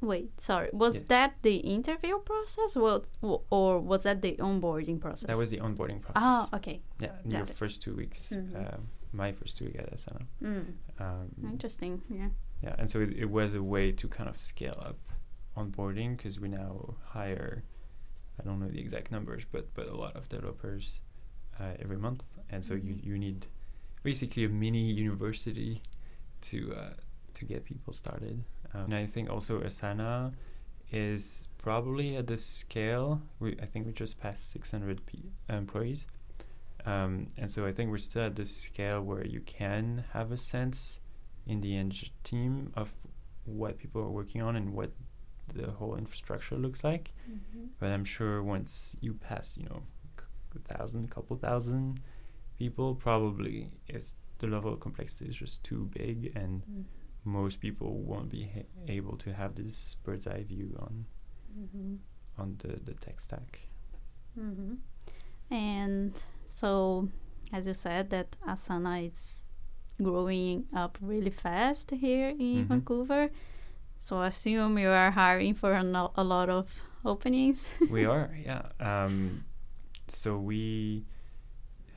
[0.00, 0.70] Wait, sorry.
[0.72, 1.02] Was Yeah.
[1.08, 2.76] that the interview process?
[2.76, 3.04] Well,
[3.50, 5.26] or was that the onboarding process?
[5.26, 6.22] That was the onboarding process.
[6.52, 6.82] Oh, okay.
[7.00, 7.48] yeah, got your it.
[7.48, 8.30] first two weeks.
[8.30, 8.54] Mhm.
[8.74, 10.24] Um, my first two weeks at Asana.
[10.42, 10.66] Mm.
[11.00, 12.02] Um, Interesting.
[12.10, 12.28] Yeah.
[12.62, 14.98] yeah, and so it, it was a way to kind of scale up
[15.56, 17.64] onboarding because we now hire.
[18.40, 21.00] I don't know the exact numbers, but but a lot of developers
[21.60, 23.04] uh, every month, and so you Mhm.
[23.04, 23.46] you need
[24.02, 25.82] basically a mini university
[26.42, 26.94] to uh,
[27.34, 28.44] to get people started.
[28.74, 30.34] Um, and I think also Asana
[30.92, 33.20] is probably at the scale.
[33.40, 36.06] We I think we just passed 600 p- employees,
[36.86, 40.36] um, and so I think we're still at the scale where you can have a
[40.38, 41.00] sense
[41.46, 42.94] in the eng team of
[43.44, 44.90] what people are working on and what
[45.54, 47.12] the whole infrastructure looks like.
[47.30, 47.64] Mm-hmm.
[47.78, 49.82] But I'm sure once you pass, you know,
[50.18, 50.24] c-
[50.56, 52.00] a thousand, couple thousand
[52.58, 56.82] people, probably it's the level of complexity is just too big, and Mm-hmm.
[57.24, 61.06] most people won't be ha- able to have this bird's eye view on
[61.58, 61.94] Mm-hmm.
[62.40, 63.60] on the, the tech stack.
[64.38, 64.74] Mm-hmm.
[65.50, 67.08] And so,
[67.52, 69.46] as you said, that Asana is
[70.02, 72.66] growing up really fast here in Mhm.
[72.68, 73.30] Vancouver.
[73.98, 77.68] So, I assume you are hiring for a, a lot of openings.
[77.90, 78.62] we are, yeah.
[78.80, 79.44] Um,
[80.06, 81.04] so we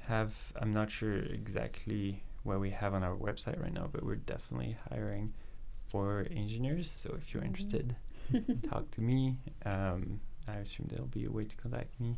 [0.08, 0.34] have.
[0.60, 4.76] I'm not sure exactly what we have on our website right now, but we're definitely
[4.90, 5.34] hiring
[5.88, 6.90] for engineers.
[6.92, 7.48] So if you're Mhm.
[7.48, 7.96] interested,
[8.70, 9.38] talk to me.
[9.66, 12.18] Um, I assume there'll be a way to contact me.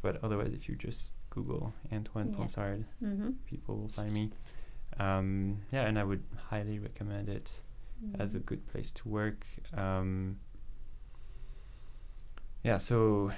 [0.00, 2.36] But otherwise, if you just Google Antoine Yeah.
[2.36, 3.30] Ponsard, mm-hmm.
[3.46, 4.30] people will find me.
[4.98, 7.60] Um, yeah, and I would highly recommend it
[8.18, 9.46] as a good place to work.
[9.74, 10.38] Um,
[12.62, 13.32] yeah, so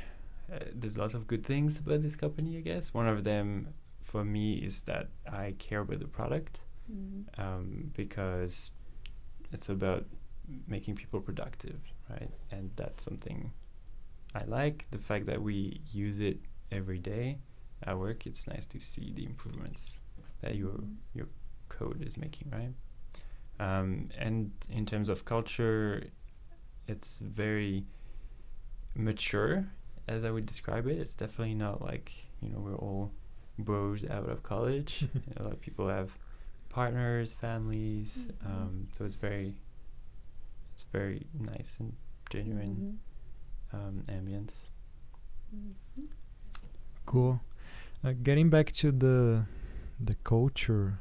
[0.52, 2.92] uh, there's lots of good things about this company, I guess.
[2.94, 7.40] One of them for me is that I care about the product Mm-hmm.
[7.40, 8.72] um, because
[9.52, 10.06] it's about
[10.66, 12.30] making people productive, right?
[12.50, 13.52] And that's something
[14.34, 14.86] I like.
[14.90, 16.38] The fact that we use it
[16.72, 17.38] every day
[17.84, 20.00] at work, it's nice to see the improvements
[20.40, 20.80] that your
[21.14, 21.28] your
[21.68, 22.72] code is making, right?
[23.60, 26.04] Um, and in terms of culture,
[26.88, 27.84] it's very
[28.94, 29.66] mature,
[30.08, 30.98] as I would describe it.
[30.98, 33.12] It's definitely not like you know we're all
[33.58, 35.06] bros out of college.
[35.36, 36.10] a lot of people have
[36.70, 38.46] partners, families, Mhm.
[38.50, 39.54] um, so it's very
[40.72, 41.92] it's very nice and
[42.30, 42.98] genuine
[43.72, 44.70] um, ambience.
[45.54, 46.06] Mm-hmm.
[47.06, 47.40] Cool.
[48.02, 49.44] Uh, getting back to the
[50.02, 51.00] the culture,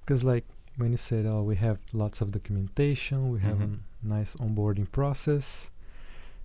[0.00, 0.46] because like
[0.76, 3.78] when you said, "Oh, we have lots of documentation, we have Mhm.
[4.02, 5.70] a nice onboarding process,"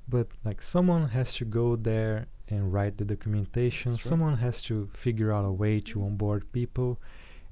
[0.08, 3.92] but like someone has to go there and write the documentation.
[3.92, 4.04] That's.
[4.04, 7.00] Someone has to figure out a way to onboard people,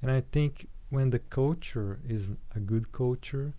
[0.02, 3.54] and I think when the culture is a good culture,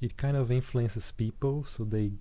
[0.00, 2.12] it kind of influences people, so they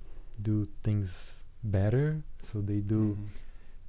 [0.42, 2.24] do things better.
[2.44, 3.28] So they do Mhm.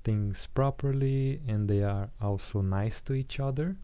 [0.04, 3.76] things properly and they are also nice to each other.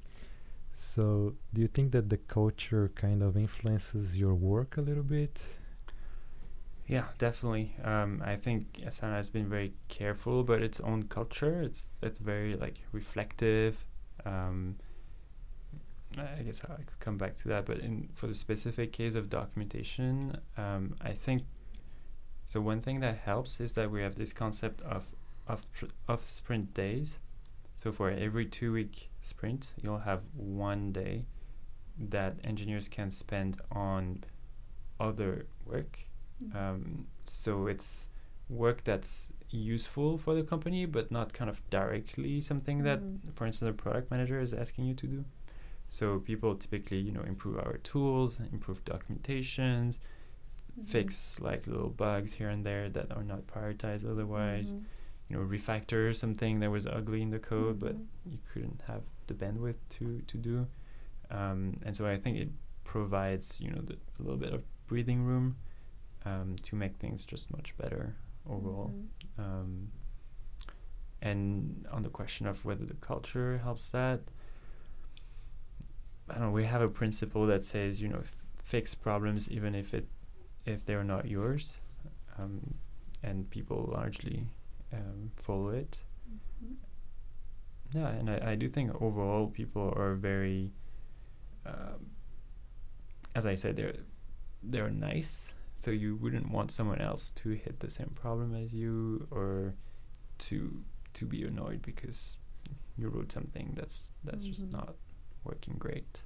[0.74, 5.40] So, do you think that the culture kind of influences your work a little bit?
[6.86, 7.74] Yeah, definitely.
[7.82, 11.62] Um, I think Asana has been very careful about its own culture.
[11.62, 13.84] It's it's very like reflective.
[14.26, 14.76] Um,
[16.18, 19.30] I guess I could come back to that, but in for the specific case of
[19.30, 21.44] documentation, um, I think
[22.46, 22.60] so.
[22.60, 25.06] One thing that helps is that we have this concept of
[25.48, 25.66] of
[26.06, 27.18] of sprint days.
[27.74, 31.26] So for every two week sprint, you'll have one day
[31.98, 34.24] that engineers can spend on
[35.00, 36.06] other work
[36.54, 38.08] um, so it's
[38.48, 43.32] work that's useful for the company, but not kind of directly something that, Mhm.
[43.34, 45.24] for instance, a product manager is asking you to do.
[45.88, 50.00] So people typically, you know, improve our tools, improve documentations,
[50.78, 50.84] Mhm.
[50.84, 54.74] fix like little bugs here and there that are not prioritized otherwise.
[55.28, 58.06] You know, refactor something that was ugly in the code, but Mhm.
[58.32, 60.66] you couldn't have the bandwidth to to do.
[61.30, 62.50] Um, and so I think it
[62.84, 65.56] provides, you know, the, a little bit of breathing room
[66.26, 68.16] um, to make things just much better
[68.46, 68.92] overall.
[69.38, 69.42] Mhm.
[69.42, 69.92] Um,
[71.22, 74.20] and on the question of whether the culture helps that,
[76.28, 76.50] I don't know.
[76.52, 80.08] We have a principle that says, you know, f- fix problems even if it
[80.66, 81.78] if they're not yours,
[82.38, 82.74] um,
[83.22, 84.48] and people largely
[85.44, 85.98] follow it.
[86.62, 86.76] Mhm.
[87.92, 90.72] Yeah, and I, I do think overall people are very,
[91.66, 92.00] um,
[93.34, 93.98] as I said, they're
[94.62, 95.50] they're nice.
[95.76, 99.74] So you wouldn't want someone else to hit the same problem as you, or
[100.48, 100.82] to
[101.14, 102.38] to be annoyed because
[102.96, 104.50] you wrote something that's that's Mhm.
[104.54, 104.96] just not
[105.44, 106.24] working great.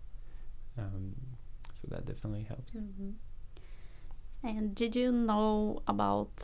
[0.76, 1.14] Um,
[1.72, 2.72] so that definitely helps.
[2.72, 3.14] Mhm.
[4.42, 6.34] And did you know about?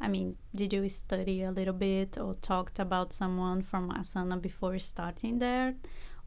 [0.00, 4.78] I mean, did you study a little bit or talked about someone from Asana before
[4.78, 5.74] starting there,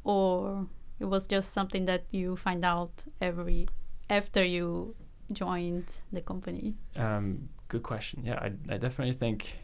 [0.04, 0.68] or
[1.00, 3.68] it was just something that you find out every
[4.10, 4.96] after you
[5.32, 6.76] joined the company?
[6.96, 8.26] Um, good question.
[8.26, 9.60] Yeah, I, I definitely think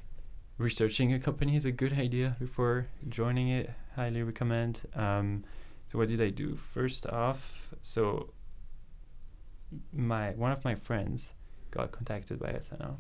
[0.58, 3.72] researching a company is a good idea before joining it.
[3.96, 4.84] Highly recommend.
[4.96, 5.44] Um,
[5.88, 6.56] so what did I do?
[6.56, 8.34] First off, so
[9.92, 11.34] my one of my friends
[11.72, 12.98] got contacted by Asana,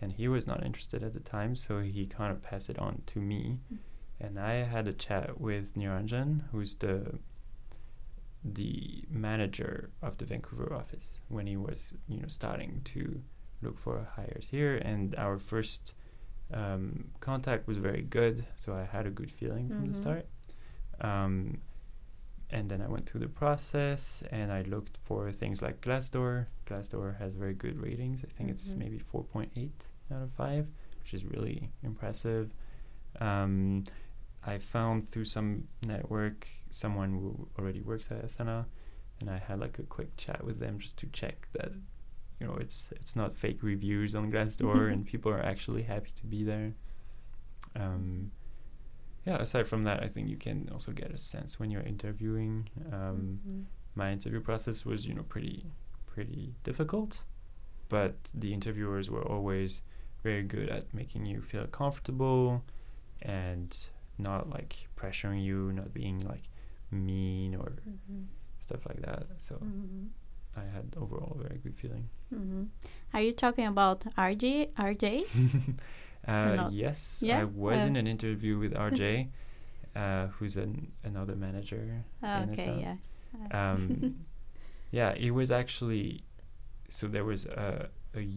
[0.00, 3.02] and he was not interested at the time, so he kind of passed it on
[3.06, 3.60] to me,
[4.20, 7.18] and I had a chat with Niranjan, who's the
[8.42, 13.20] the manager of the Vancouver office when he was you know starting to
[13.62, 14.76] look for hires here.
[14.76, 15.94] And our first
[16.52, 19.96] um, contact was very good so I had a good feeling from the Mhm.
[19.96, 20.26] start.
[21.02, 21.58] Um,
[22.50, 26.46] and then I went through the process and I looked for things like Glassdoor.
[26.66, 28.24] Glassdoor has very good ratings.
[28.24, 28.78] I think it's Mhm.
[28.78, 30.66] maybe 4.8 out of 5
[31.00, 32.50] which is really impressive
[33.20, 33.84] um,
[34.44, 38.64] I found through some network someone who already works at Asana,
[39.20, 41.72] and I had like a quick chat with them just to check that
[42.38, 46.26] you know it's it's not fake reviews on Glassdoor and people are actually happy to
[46.26, 46.72] be there.
[47.76, 48.30] Um,
[49.26, 49.36] yeah.
[49.36, 52.70] Aside from that, I think you can also get a sense when you're interviewing.
[52.92, 53.64] Um, Mhm.
[53.94, 55.66] My interview process was you know pretty
[56.06, 57.24] pretty difficult,
[57.90, 59.82] but the interviewers were always
[60.22, 62.62] very good at making you feel comfortable
[63.22, 63.70] and
[64.18, 66.44] not like pressuring you, not being like
[66.90, 68.26] mean or Mhm.
[68.58, 69.24] stuff like that.
[69.38, 70.08] So Mhm.
[70.56, 72.08] I had overall a very good feeling.
[72.34, 72.68] Mhm.
[73.14, 74.70] Are you talking about RJ?
[74.76, 75.24] RJ?
[76.28, 77.40] uh, yes, Yeah?
[77.40, 77.86] I was Uh.
[77.88, 79.28] in an interview with RJ,
[79.96, 82.04] uh, who's an, another manager.
[82.22, 82.96] In okay, yeah.
[83.74, 84.24] Um,
[84.90, 86.22] yeah, it was actually
[86.90, 88.28] so there was uh, a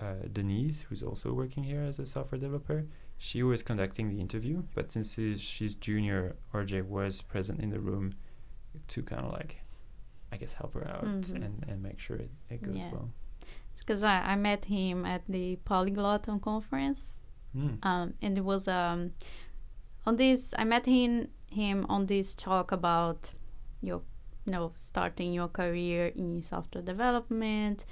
[0.00, 2.86] uh, Denise who's also working here as a software developer.
[3.18, 7.78] She was conducting the interview, but since she's, she's junior, RJ was present in the
[7.80, 8.14] room
[8.88, 9.60] to kind of like,
[10.32, 11.34] I guess, help her out Mhm.
[11.44, 12.90] and, and make sure it, it goes Yeah.
[12.92, 13.10] well.
[13.70, 17.18] It's because I, I met him at the Polyglot conference
[17.56, 17.78] Mm.
[17.84, 19.12] um, and it was um,
[20.06, 23.30] on this i met him him on this talk about
[23.82, 24.00] your
[24.44, 27.84] you know starting your career in software development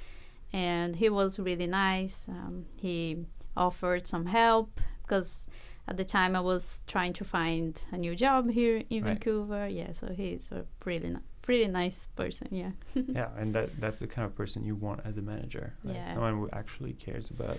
[0.53, 3.17] and he was really nice um, he
[3.57, 5.47] offered some help because
[5.89, 9.11] at the time i was trying to find a new job here in Right.
[9.15, 13.99] vancouver yeah so he's a pretty ni- pretty nice person yeah yeah, and that that's
[13.99, 15.97] the kind of person you want as a manager, right?
[15.97, 16.13] Yeah.
[16.15, 17.59] Someone who actually cares about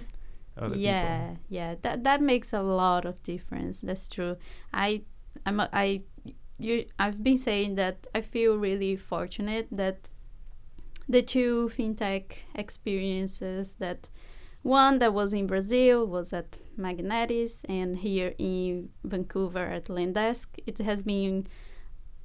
[0.57, 1.37] other yeah people.
[1.49, 4.35] Yeah, yeah that that makes a lot of difference that's true
[4.73, 5.01] i
[5.45, 5.99] i'm a, i
[6.61, 10.09] you i've been saying that i feel really fortunate that
[11.09, 12.23] the two fintech
[12.55, 14.09] experiences that
[14.63, 20.47] One that was in Brazil was at Magnetis, and here in Vancouver at Lendesk.
[20.67, 21.47] It has been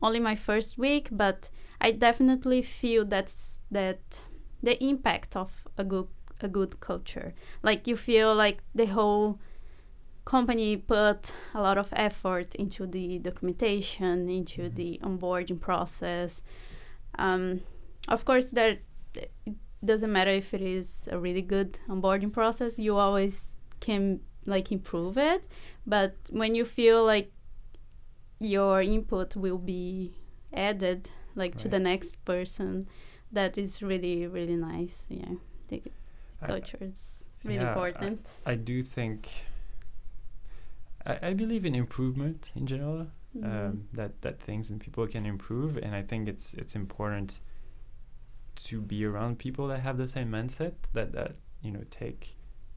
[0.02, 1.48] only my first week, but
[1.80, 4.24] I definitely feel that's that
[4.62, 6.08] the impact of a good
[6.42, 7.32] a good culture.
[7.62, 9.40] Like you feel like the whole
[10.26, 14.74] company put a lot of effort into the documentation, into Mhm.
[14.74, 16.42] the onboarding process.
[17.18, 17.60] Um,
[18.08, 18.78] of course, there
[19.14, 19.30] it
[19.84, 22.78] doesn't matter if it is a really good onboarding process.
[22.78, 25.46] You always can like improve it,
[25.86, 27.30] but when you feel like
[28.38, 30.12] your input will be
[30.52, 32.86] added like to the next person,
[33.32, 35.06] that is really really nice.
[35.08, 35.34] Yeah,
[35.68, 35.82] the
[36.44, 38.20] culture is really yeah, I- important.
[38.44, 39.28] I do think
[41.06, 43.08] I, I believe in improvement in general.
[43.36, 43.44] Mhm.
[43.44, 47.40] Um, that that things and people can improve, and I think it's it's important
[48.68, 52.36] to be around people that have the same mindset that that you know take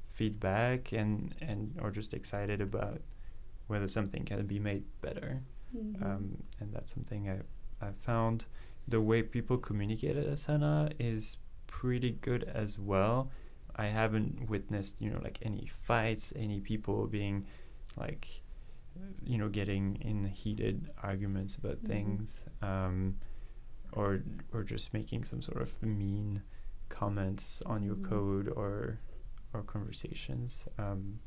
[0.09, 3.01] feedback and and are just excited about
[3.67, 5.43] whether something can be made better.
[5.75, 6.01] Mhm.
[6.03, 7.39] Um, and that's something I
[7.82, 8.45] I found
[8.88, 13.32] the way people communicate at Asana is pretty good as well.
[13.75, 17.45] I haven't witnessed, you know, like any fights, any people being
[17.98, 18.42] like,
[19.24, 21.88] you know, getting in heated arguments about Mhm.
[21.88, 23.18] things, um,
[23.94, 24.22] or
[24.54, 26.42] or just making some sort of mean
[26.90, 28.04] comments on your Mhm.
[28.04, 29.00] code or
[29.54, 30.68] or conversations.
[30.78, 31.20] Um,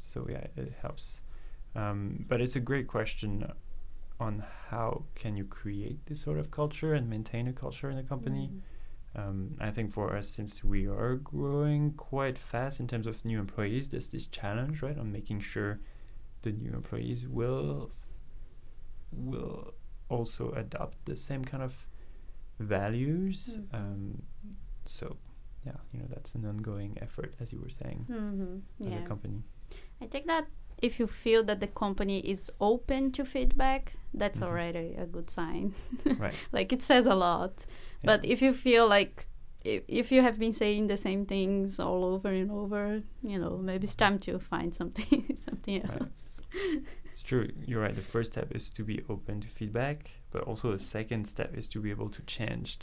[0.00, 1.20] so yeah, it helps.
[1.74, 3.50] Um, but it's a great question
[4.18, 8.02] on how can you create this sort of culture and maintain a culture in a
[8.02, 8.50] company.
[8.52, 8.62] Mhm.
[9.18, 13.38] Um, I think for us, since we are growing quite fast in terms of new
[13.38, 15.80] employees, there's this challenge, right, on making sure
[16.46, 17.90] the new employees will
[19.30, 19.74] will
[20.08, 21.74] also adopt the same kind of
[22.58, 23.58] values.
[23.58, 23.74] Mhm.
[23.78, 24.22] Um,
[24.84, 25.16] so,
[25.66, 28.62] yeah, you know, that's an ongoing effort, as you were saying, Mhm.
[28.80, 29.02] as Yeah.
[29.04, 29.42] a company.
[30.00, 30.46] I think that
[30.82, 34.46] if you feel that the company is open to feedback, that's Mhm.
[34.46, 35.74] already a good sign.
[36.24, 36.34] right.
[36.52, 37.66] like it says a lot.
[38.04, 39.26] But if you feel like
[39.64, 43.58] if, if you have been saying the same things all over and over, you know,
[43.58, 46.02] maybe it's time to find something something Right.
[46.56, 46.84] Else.
[47.12, 47.48] It's true.
[47.66, 47.94] You're right.
[47.96, 51.66] The first step is to be open to feedback, but also the second step is
[51.68, 52.78] to be able to change,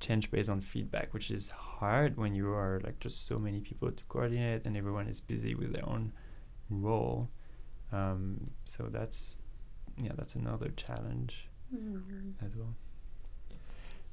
[0.00, 3.90] change based on feedback, which is hard when you are like just so many people
[3.92, 6.12] to coordinate and everyone is busy with their own
[6.70, 7.28] role.
[7.92, 9.38] Um, so that's
[9.96, 12.32] yeah, that's another challenge Mhm.
[12.44, 12.74] as well.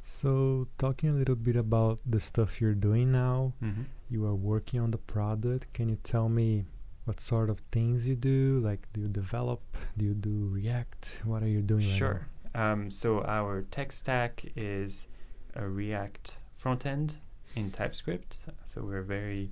[0.04, 3.84] So, talking a little bit about the stuff you're doing now, Mm-hmm.
[4.10, 5.72] you are working on the product.
[5.74, 6.66] Can you tell me
[7.06, 8.62] what sort of things you do?
[8.64, 9.62] Like, do you develop?
[9.98, 11.22] Do you do React?
[11.24, 12.28] What are you doing right Sure.
[12.54, 15.08] Um, so our tech stack is
[15.56, 17.18] a React front end
[17.56, 18.38] in TypeScript.
[18.66, 19.52] So we're very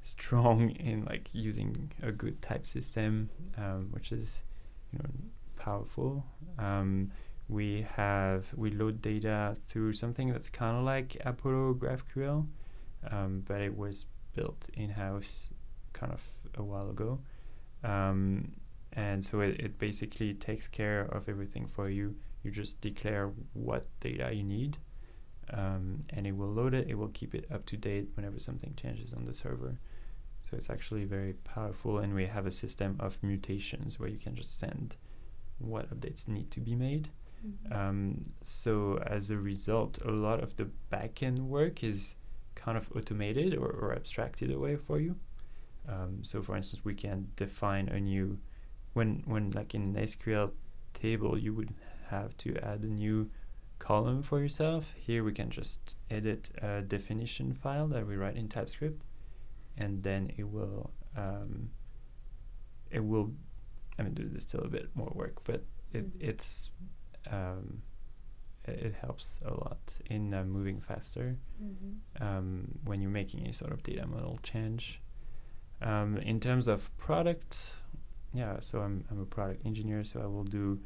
[0.00, 4.42] strong in like using a good type system, um, which is
[4.92, 5.10] you know
[5.56, 6.24] powerful.
[6.58, 7.12] Um,
[7.48, 12.46] we have we load data through something that's kind of like Apollo GraphQL,
[13.10, 15.48] um, but it was built in house
[15.92, 16.26] kind of
[16.56, 17.20] a while ago.
[17.84, 18.52] Um,
[18.92, 22.16] and so it, it basically takes care of everything for you.
[22.42, 24.78] You just declare what data you need,
[25.50, 26.88] um, and it will load it.
[26.88, 29.78] It will keep it up to date whenever something changes on the server.
[30.44, 34.34] So it's actually very powerful, and we have a system of mutations where you can
[34.34, 34.96] just send
[35.58, 37.08] what updates need to be made.
[37.46, 37.76] Mhm.
[37.76, 42.14] Um, so as a result, a lot of the backend work is
[42.54, 45.16] kind of automated or, or abstracted away for you.
[45.88, 48.38] Um, so for instance, we can define a new
[48.94, 50.52] when when like in an SQL
[50.94, 51.74] table you would
[52.08, 53.30] have to add a new
[53.78, 54.94] column for yourself.
[54.96, 59.02] Here we can just edit a definition file that we write in TypeScript,
[59.76, 61.70] and then it will um,
[62.90, 63.32] it will.
[63.98, 66.22] I mean, there's still a bit more work, but it, Mhm.
[66.28, 66.70] it's
[67.30, 67.82] um,
[68.64, 71.98] it, helps a lot in uh, moving faster Mhm.
[72.20, 75.00] um, when you're making any sort of data model change.
[75.82, 77.76] Um, in terms of product,
[78.32, 80.80] yeah, so I'm, I'm a product engineer, so I will do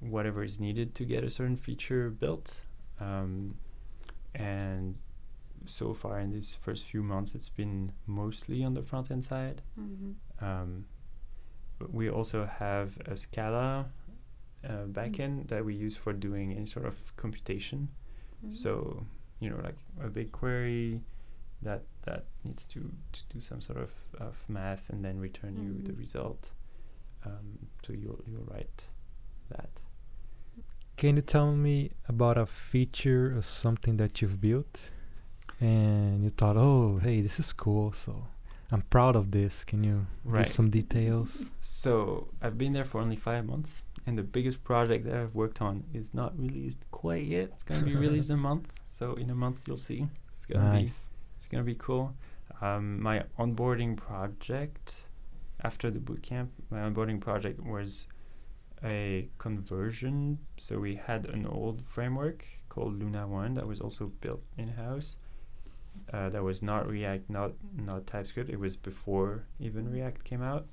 [0.00, 2.62] whatever is needed to get a certain feature built.
[2.98, 3.56] Um,
[4.34, 4.96] and
[5.66, 9.62] so far in these first few months, it's been mostly on the front end side.
[9.78, 10.14] Mhm.
[10.40, 10.86] Um,
[11.78, 13.90] but we also have a Scala
[14.64, 17.88] uh, backend that we use for doing any sort of computation.
[18.44, 18.52] Mhm.
[18.52, 19.06] So,
[19.40, 21.00] you know, like a big query
[21.62, 22.80] that that needs to,
[23.12, 25.98] to do some sort of, of math and then return you the Mhm.
[25.98, 26.50] result.
[27.24, 28.88] Um, so you'll you'll write
[29.50, 29.80] that.
[30.96, 34.80] Can you tell me about a feature or something that you've built?
[35.60, 37.92] and you thought, oh, hey, this is cool.
[37.92, 38.26] So
[38.72, 39.64] I'm proud of this.
[39.64, 40.46] Can you Right.
[40.46, 41.44] give some details?
[41.60, 45.60] So I've been there for only five months, and the biggest project that I've worked
[45.62, 47.50] on is not released quite yet.
[47.54, 48.72] It's gonna be released in a month.
[48.88, 50.08] So in a month you'll see.
[50.36, 51.08] It's gonna be Nice.
[51.42, 52.14] It's gonna be cool.
[52.60, 55.06] Um, my onboarding project
[55.60, 58.06] after the bootcamp, my onboarding project was
[58.84, 60.38] a conversion.
[60.58, 65.16] So we had an old framework called Luna One that was also built in house.
[66.12, 68.48] Uh, that was not React, not not TypeScript.
[68.48, 70.68] It was before even React came out,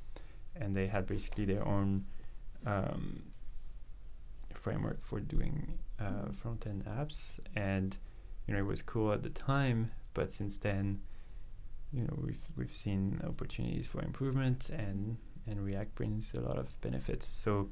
[0.55, 2.05] and they had basically their own
[2.63, 3.23] um,
[4.53, 7.39] framework for doing uh, front end apps.
[7.55, 7.97] And
[8.45, 10.99] you know it was cool at the time, but since then,
[11.95, 13.01] you know we've we've seen
[13.31, 15.17] opportunities for improvement, and
[15.47, 17.25] and React brings a lot of benefits.
[17.45, 17.69] So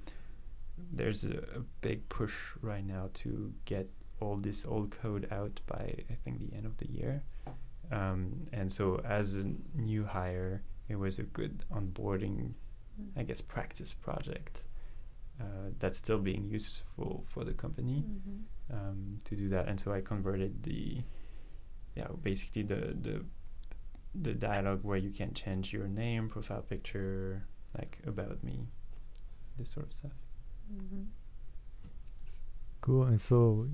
[0.99, 3.29] there's a, a big push right now to
[3.65, 3.85] get
[4.21, 5.83] all this old code out by
[6.13, 7.23] I think the end of the year.
[7.91, 9.45] Um, and so as a
[9.75, 12.53] new hire, it was a good onboarding,
[13.19, 14.65] I guess, practice project
[15.39, 18.75] uh, that's still being useful for the company Mm-hmm.
[18.75, 19.67] um, to do that.
[19.69, 21.03] And so I converted the,
[21.97, 23.15] yeah, basically the the
[24.27, 27.43] the dialogue where you can change your name, profile picture,
[27.77, 28.57] like about me,
[29.57, 30.17] this sort of stuff.
[30.73, 31.03] Mm-hmm.
[32.81, 33.03] Cool.
[33.03, 33.67] And so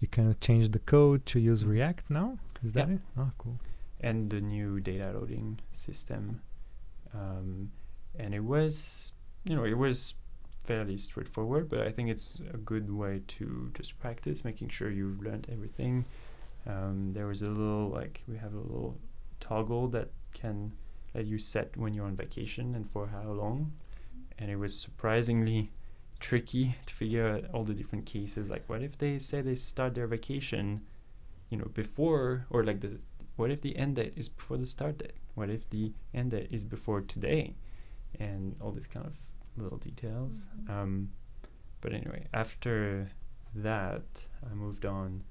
[0.00, 2.38] you kind of changed the code to use React now?
[2.62, 2.94] Is that Yeah.
[2.94, 3.00] it?
[3.16, 3.58] Oh, cool.
[4.04, 6.40] and the new data loading system.
[7.14, 7.70] Um,
[8.18, 9.12] and it was,
[9.44, 10.16] you know, it was
[10.64, 15.22] fairly straightforward, but I think it's a good way to just practice, making sure you've
[15.22, 16.04] learned everything.
[16.66, 18.98] Um, there was a little, like, we have a little
[19.40, 20.72] toggle that can
[21.14, 23.72] let you set when you're on vacation and for how long.
[24.38, 25.72] And it was surprisingly
[26.20, 28.48] tricky to figure out all the different cases.
[28.48, 30.82] Like, what if they say they start their vacation,
[31.50, 33.00] you know, before, or like the
[33.36, 35.14] what if the end date is before the start date?
[35.34, 37.56] What if the end date is before today?
[38.20, 39.14] And all these kind of
[39.56, 40.44] little details.
[40.64, 40.70] Mhm.
[40.70, 41.10] Um,
[41.80, 43.10] but anyway, after
[43.54, 45.24] that, I moved on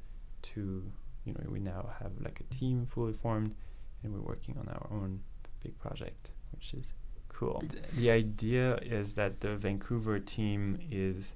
[0.44, 0.92] to,
[1.26, 3.56] you know, we now have like a team fully formed
[4.04, 5.22] and we're working on our own
[5.64, 6.86] big project, which is
[7.30, 7.64] cool.
[7.70, 11.36] Th- The idea is that the Vancouver team is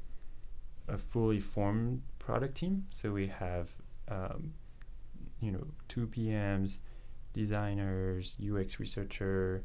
[0.88, 2.88] a fully formed product team.
[2.92, 3.70] So we have,
[4.08, 4.54] um,
[5.40, 6.80] you know, two PMs,
[7.34, 9.64] designers, UX researcher,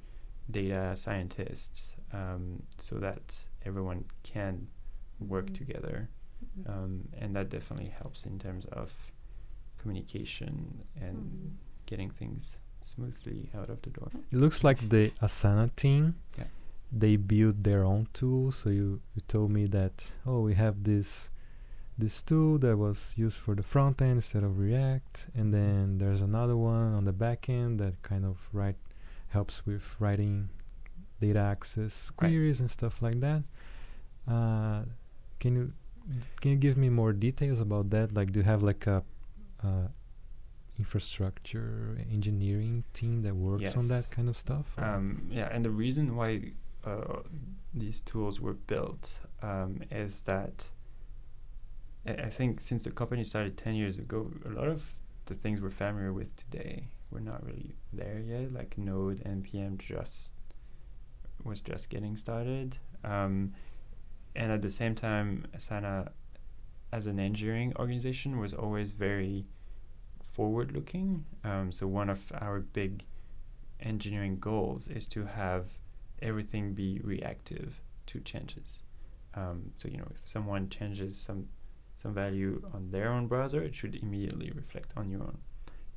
[0.51, 4.67] data scientists, um, so that everyone can
[5.21, 5.55] work Mhm.
[5.55, 6.09] together.
[6.59, 6.71] Mm-hmm.
[6.71, 9.13] Um, and that definitely helps in terms of
[9.81, 10.53] communication
[11.07, 11.51] and Mhm.
[11.91, 14.11] getting things smoothly out of the door.
[14.35, 16.03] It looks like the Asana team.
[16.39, 16.49] Yeah.
[17.03, 18.53] They build their own tool.
[18.53, 19.95] So you, you told me that
[20.27, 21.31] oh we have this
[22.03, 26.23] this tool that was used for the front end instead of React, and then there's
[26.23, 28.79] another one on the back end that kind of write
[29.29, 30.49] helps with writing
[31.21, 32.17] data access Right.
[32.31, 33.43] queries and stuff like that.
[34.27, 34.85] Uh,
[35.41, 35.73] can you
[36.41, 38.07] can you give me more details about that?
[38.15, 39.03] Like, do you have like a
[39.63, 39.89] uh,
[40.79, 44.67] infrastructure engineering team that works on that kind of stuff?
[44.79, 46.53] Um, yeah, and the reason why
[46.85, 47.21] uh,
[47.75, 50.71] these tools were built um, is that
[52.07, 54.93] I I think since the company started 10 years ago, a lot of
[55.27, 58.53] the things we're familiar with today were not really there yet.
[58.53, 60.33] Like Node, NPM just
[61.45, 62.79] was just getting started.
[63.05, 63.55] Um,
[64.37, 66.11] and at the same time, Asana,
[66.93, 69.47] as an engineering organization, was always very
[70.33, 71.25] forward looking.
[71.45, 73.05] Um, so, one of our big
[73.81, 75.79] engineering goals is to have
[76.23, 78.83] everything be reactive to changes.
[79.35, 81.49] Um, so you know, if someone changes some
[81.97, 85.39] some value on their own browser, it should immediately reflect on your own.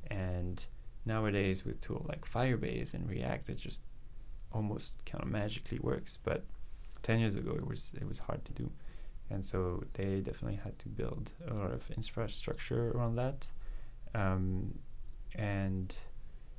[0.08, 0.64] And
[1.04, 3.82] nowadays, with tools like Firebase and React, it just
[4.52, 6.18] almost kind of magically works.
[6.22, 6.44] But
[7.02, 8.70] ten years ago, it was it was hard to do,
[9.34, 13.50] and so they definitely had to build a lot of infrastructure around that.
[14.14, 14.78] Um,
[15.34, 15.96] and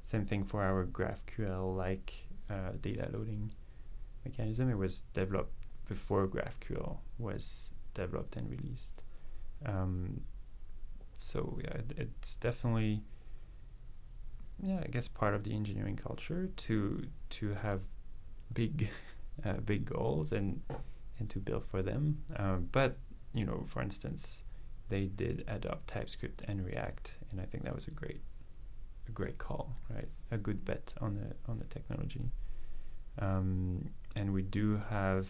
[0.04, 3.52] same thing for our GraphQL like uh, data loading
[4.26, 4.70] mechanism.
[4.70, 5.54] It was developed
[5.88, 9.04] before GraphQL was developed and released.
[9.66, 10.22] Um,
[11.16, 13.04] so yeah, it, it's definitely
[14.62, 17.82] yeah, I guess part of the engineering culture to to have
[18.54, 18.90] big
[19.46, 20.62] uh, big goals and
[21.20, 22.24] and to build for them.
[22.36, 22.98] Um, but
[23.34, 24.44] you know, for instance,
[24.90, 28.22] they did adopt TypeScript and React, and I think that was a great
[29.08, 30.10] a great call, right?
[30.32, 32.32] A good bet on the on the technology.
[33.20, 35.28] Um, and we do have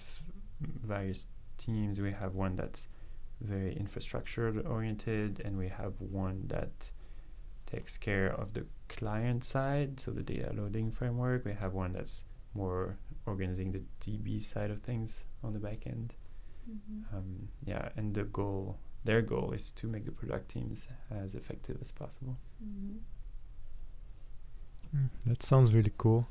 [0.61, 1.27] various
[1.57, 2.01] teams.
[2.01, 2.87] We have one that's
[3.41, 6.91] very infrastructure oriented, and we have one that
[7.65, 11.45] takes care of the client side, so the data loading framework.
[11.45, 12.23] We have one that's
[12.53, 16.13] more organizing the DB side of things on the back end.
[16.69, 17.15] Mm-hmm.
[17.15, 21.77] Um, yeah, and the goal, their goal is to make the product teams as effective
[21.81, 22.37] as possible.
[22.63, 22.97] Mm-hmm.
[24.95, 26.27] Mm, that sounds really cool.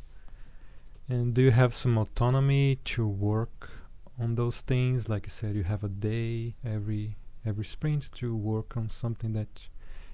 [1.08, 3.70] And do you have some autonomy to work
[4.18, 5.08] on those things?
[5.08, 9.68] Like you said, you have a day every every sprint to work on something that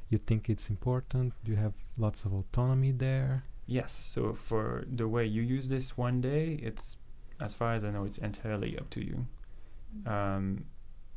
[0.08, 1.32] you think it's important.
[1.44, 3.44] Do you have lots of autonomy there?
[3.66, 3.92] Yes.
[3.92, 6.96] So for the way you use this one day, it's
[7.40, 9.26] as far as I know, it's entirely up to you.
[10.06, 10.64] Um,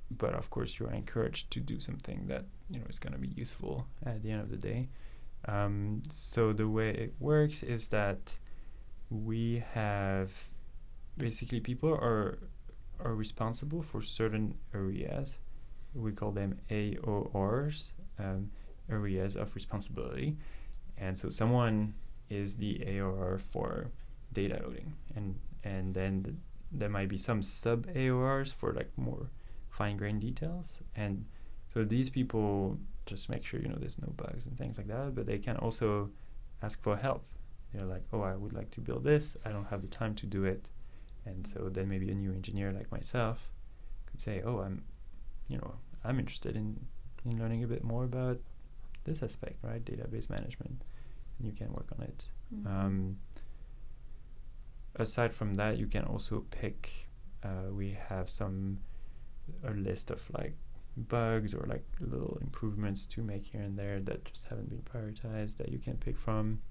[0.09, 3.29] but of course, you're encouraged to do something that you know is going to be
[3.29, 4.89] useful at the end of the day.
[5.47, 8.37] Um, so the way it works is that
[9.09, 10.31] we have
[11.17, 12.39] basically people are
[12.99, 15.37] are responsible for certain areas.
[15.93, 18.51] We call them AORs, um,
[18.89, 20.37] areas of responsibility,
[20.97, 21.93] and so someone
[22.29, 23.91] is the AOR for
[24.31, 26.35] data loading, and and then th-
[26.71, 29.29] there might be some sub AORs for like more
[29.69, 31.25] fine grained details, and
[31.73, 35.15] so these people just make sure you know there's no bugs and things like that,
[35.15, 36.09] but they can also
[36.61, 37.25] ask for help.
[37.73, 39.35] They're like, oh, I would like to build this.
[39.43, 40.69] I don't have the time to do it,
[41.25, 43.49] and so then maybe a new engineer like myself
[44.05, 44.83] could say, oh, I'm,
[45.47, 46.87] you know, I'm interested in
[47.25, 48.39] in learning a bit more about
[49.05, 49.83] this aspect, right?
[49.83, 50.83] Database management,
[51.37, 52.25] and you can work on it.
[52.53, 52.67] Mm-hmm.
[52.67, 53.17] Um,
[54.95, 57.09] aside from that, you can also pick.
[57.43, 58.79] Uh, we have some
[59.65, 60.55] a list of like
[60.95, 65.57] bugs or like little improvements to make here and there that just haven't been prioritized
[65.57, 66.61] that you can pick from.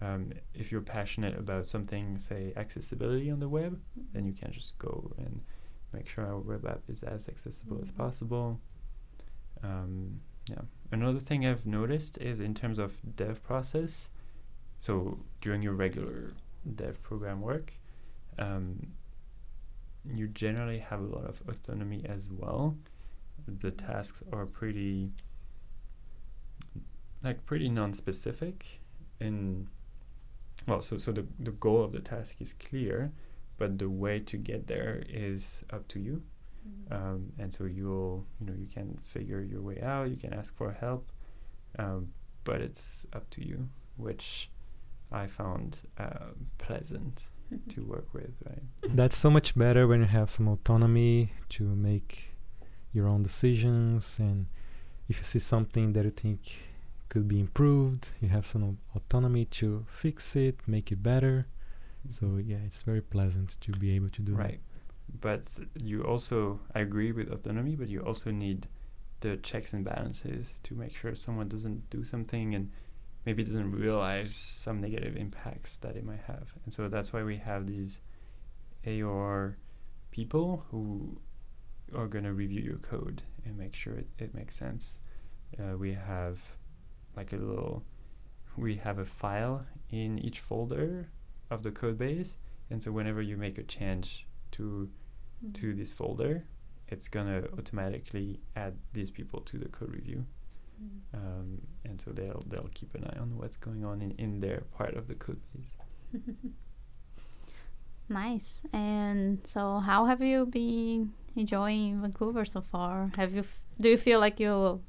[0.00, 3.80] Um, if you're passionate about something, say accessibility on the web,
[4.12, 5.40] then you can just go and
[5.92, 7.96] make sure our web app is as accessible as Mhm.
[7.96, 8.60] possible.
[9.62, 10.62] Um, yeah.
[10.92, 14.10] Another thing I've noticed is in terms of dev process.
[14.78, 16.34] So during your regular
[16.74, 17.74] dev program work,
[18.38, 18.88] um,
[20.04, 22.76] you generally have a lot of autonomy as well.
[23.46, 25.10] The tasks are pretty,
[27.22, 28.80] like pretty non-specific.
[29.20, 29.68] and
[30.66, 33.12] well, so so the the goal of the task is clear,
[33.58, 36.22] but the way to get there is up to you
[36.66, 36.94] Mm-hmm.
[36.94, 40.56] um, and so you'll you know you can figure your way out you can ask
[40.56, 41.12] for help
[41.78, 42.08] um,
[42.44, 44.48] but it's up to you which
[45.12, 47.24] i found um, pleasant
[47.68, 48.62] to work with right?
[48.96, 52.34] That's so much better when you have some autonomy to make
[52.92, 54.46] your own decisions and
[55.08, 56.40] if you see something that you think
[57.08, 61.46] could be improved, you have some autonomy to fix it, make it better.
[62.08, 64.60] So yeah, it's very pleasant to be able to do right.
[65.20, 65.42] But
[65.82, 68.66] you also i agree with autonomy but you also need
[69.20, 72.70] the checks and balances to make sure someone doesn't do something and
[73.24, 76.52] maybe doesn't realize some negative impacts that it might have.
[76.64, 78.00] And so that's why we have these
[78.86, 79.54] aor
[80.10, 81.18] people who
[81.94, 84.98] are going to review your code and make sure it, it makes sense.
[85.58, 86.40] Uh, we have
[87.16, 87.84] like a little
[88.56, 91.08] we have a file in each folder
[91.50, 92.36] of the code base.
[92.70, 94.88] And so whenever you make a change to
[95.54, 96.44] to this folder,
[96.88, 100.43] it's gonna automatically add these people to the code review, Mm-hmm.
[101.12, 104.62] Um, and so they'll they'll keep an eye on what's going on in, in their
[104.76, 105.72] part of the code base.
[108.08, 108.62] nice.
[108.72, 113.10] And so, how have you been enjoying Vancouver so far?
[113.16, 114.82] Have you f- do you feel like you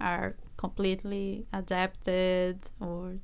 [0.00, 3.18] are completely adapted, or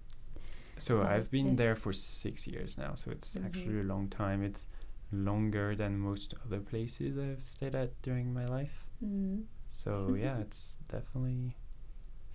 [0.78, 1.54] So I've been yeah.
[1.56, 3.46] there for six years now, so it's Mhm.
[3.46, 4.42] actually a long time.
[4.42, 4.66] It's
[5.12, 8.84] longer than most other places I've stayed at during my life.
[9.04, 11.56] mm, So yeah, it's definitely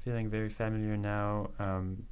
[0.08, 1.50] feeling very familiar now.
[1.60, 2.06] Um,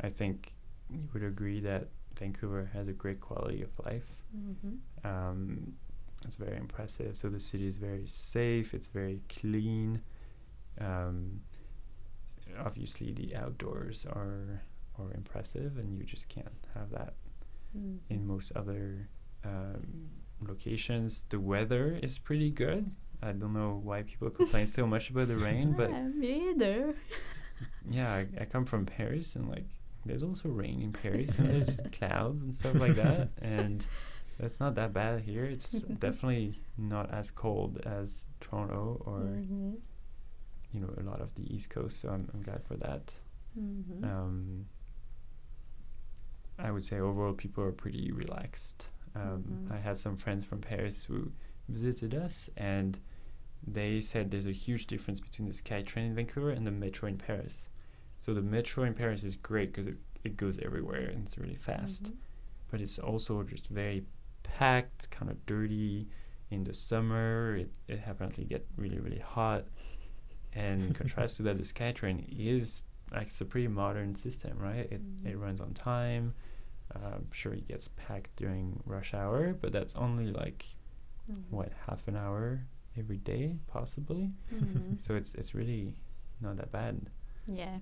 [0.00, 0.54] I think
[0.88, 4.22] you would agree that Vancouver has a great quality of life.
[4.36, 4.78] mhm.
[5.04, 5.72] Um,
[6.26, 7.16] it's very impressive.
[7.16, 8.72] So the city is very safe.
[8.72, 10.00] It's very clean.
[10.80, 11.40] Um,
[12.58, 14.62] obviously, the outdoors are
[14.96, 17.14] are impressive, and you just can't have that
[17.76, 17.98] Mm.
[18.08, 19.08] in most other
[19.44, 20.08] um,
[20.40, 21.24] locations.
[21.30, 22.92] The weather is pretty good.
[23.24, 26.94] I don't know why people complain so much about the rain, but Yeah, me either.
[27.90, 29.66] yeah, I, I come from Paris, and like
[30.04, 33.86] there's also rain in Paris, and there's clouds and stuff like that, and
[34.38, 35.44] that's not that bad here.
[35.44, 35.72] It's
[36.06, 39.76] definitely not as cold as Toronto or Mhm.
[40.72, 42.00] you know a lot of the East Coast.
[42.00, 43.14] So I'm, I'm glad for that.
[43.58, 44.04] Mhm.
[44.04, 44.66] Um,
[46.58, 48.90] I would say overall people are pretty relaxed.
[49.14, 49.72] Um, Mhm.
[49.72, 51.32] I had some friends from Paris who
[51.68, 52.98] visited us, and
[53.66, 57.18] they said there's a huge difference between the SkyTrain in Vancouver and the metro in
[57.18, 57.68] Paris.
[58.20, 61.56] So the metro in Paris is great because it, it goes everywhere and it's really
[61.56, 62.04] fast.
[62.12, 62.16] Mhm.
[62.70, 64.04] But it's also just very
[64.42, 66.08] packed, kind of dirty.
[66.50, 69.64] In the summer, it, it apparently get really really hot.
[70.52, 74.86] And in contrast to that, the SkyTrain is like it's a pretty modern system, right?
[74.90, 75.40] It it Mhm.
[75.40, 76.34] runs on time.
[76.94, 80.76] Um, sure, it gets packed during rush hour, but that's only like
[81.30, 81.42] Mhm.
[81.50, 82.66] what half an hour
[82.98, 84.32] every day, possibly.
[84.52, 85.00] Mhm.
[85.04, 85.94] So it's it's really
[86.40, 87.10] not that bad.
[87.46, 87.78] Yeah.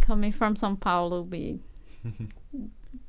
[0.00, 1.60] Coming from São Paulo, we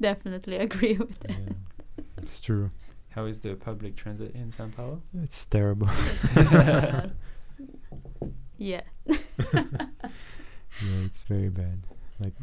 [0.01, 1.31] definitely agree with that.
[1.31, 2.71] Yeah, it's true.
[3.09, 5.01] How is the public transit in Sao Paulo?
[5.23, 5.89] It's terrible.
[8.57, 8.81] yeah.
[9.07, 11.83] yeah, it's very bad.
[12.19, 12.33] Like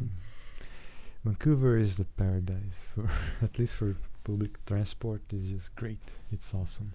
[1.23, 3.09] Vancouver is the paradise for
[3.41, 6.01] at least for public transport is just great.
[6.31, 6.93] It's awesome.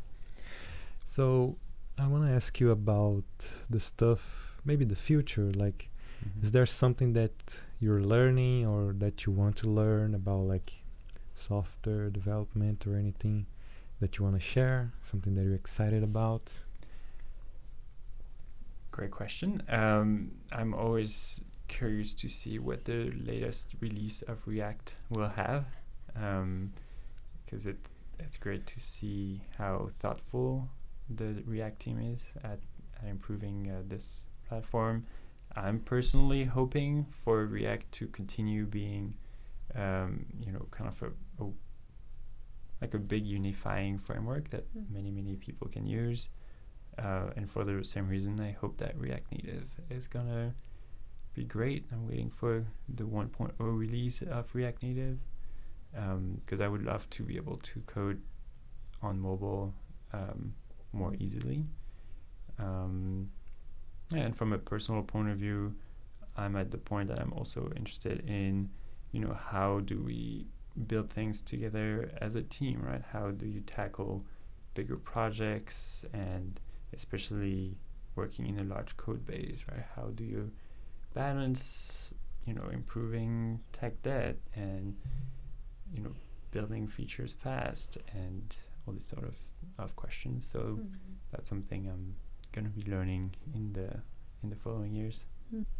[1.04, 1.56] So
[1.98, 3.24] I want to ask you about
[3.70, 5.52] the stuff, maybe the future.
[5.52, 5.90] Like,
[6.42, 10.72] is there something that you're learning or that you want to learn about, like
[11.34, 13.46] software development or anything
[14.00, 14.92] that you want to share?
[15.04, 16.50] Something that you're excited about?
[18.90, 19.62] Great question.
[19.68, 25.66] Um, I'm always curious to see what the latest release of React will have,
[27.44, 27.78] because it
[28.18, 30.68] it's great to see how thoughtful
[31.08, 32.60] the React team is at,
[33.02, 35.06] at improving uh, this platform.
[35.56, 39.14] I'm personally hoping for React to continue being,
[39.74, 41.46] um, you know, kind of a, a
[42.80, 44.90] like a big unifying framework that Mm.
[44.90, 46.28] many many people can use.
[46.98, 50.54] Uh, and for the same reason, I hope that React Native is gonna
[51.34, 51.84] be great.
[51.92, 55.18] I'm waiting for the 1.0 release of React Native
[56.40, 58.20] because I would love to be able to code
[59.02, 59.74] on mobile
[60.12, 60.54] um,
[60.94, 61.64] more easily.
[62.58, 63.30] Um,
[64.14, 65.74] and from a personal point of view,
[66.36, 68.70] I'm at the point that I'm also interested in,
[69.12, 70.46] you know, how do we
[70.86, 73.02] build things together as a team, right?
[73.12, 74.24] How do you tackle
[74.74, 76.60] bigger projects and
[76.92, 77.76] especially
[78.16, 79.84] working in a large code base, right?
[79.94, 80.50] How do you
[81.14, 82.12] balance,
[82.44, 84.96] you know, improving tech debt and,
[85.92, 86.12] you know,
[86.50, 89.36] building features fast and all these sort of,
[89.78, 90.44] of questions.
[90.46, 90.92] So Mhm.
[91.30, 92.14] that's something I'm
[92.52, 94.00] gonna be learning in the
[94.42, 95.24] in the following years.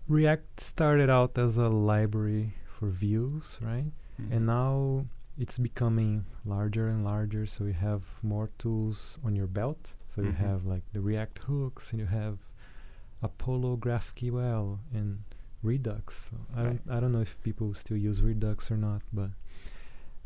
[0.09, 3.93] React started out as a library for views, right?
[4.21, 4.31] Mhm.
[4.33, 7.45] And now it's becoming larger and larger.
[7.47, 9.95] So you have more tools on your belt.
[10.09, 10.37] So you Mhm.
[10.47, 12.39] have like the React hooks, and you have
[13.23, 15.25] Apollo GraphQL and
[15.63, 16.31] Redux.
[16.31, 19.31] So I don't I don't know if people still use Redux or not, but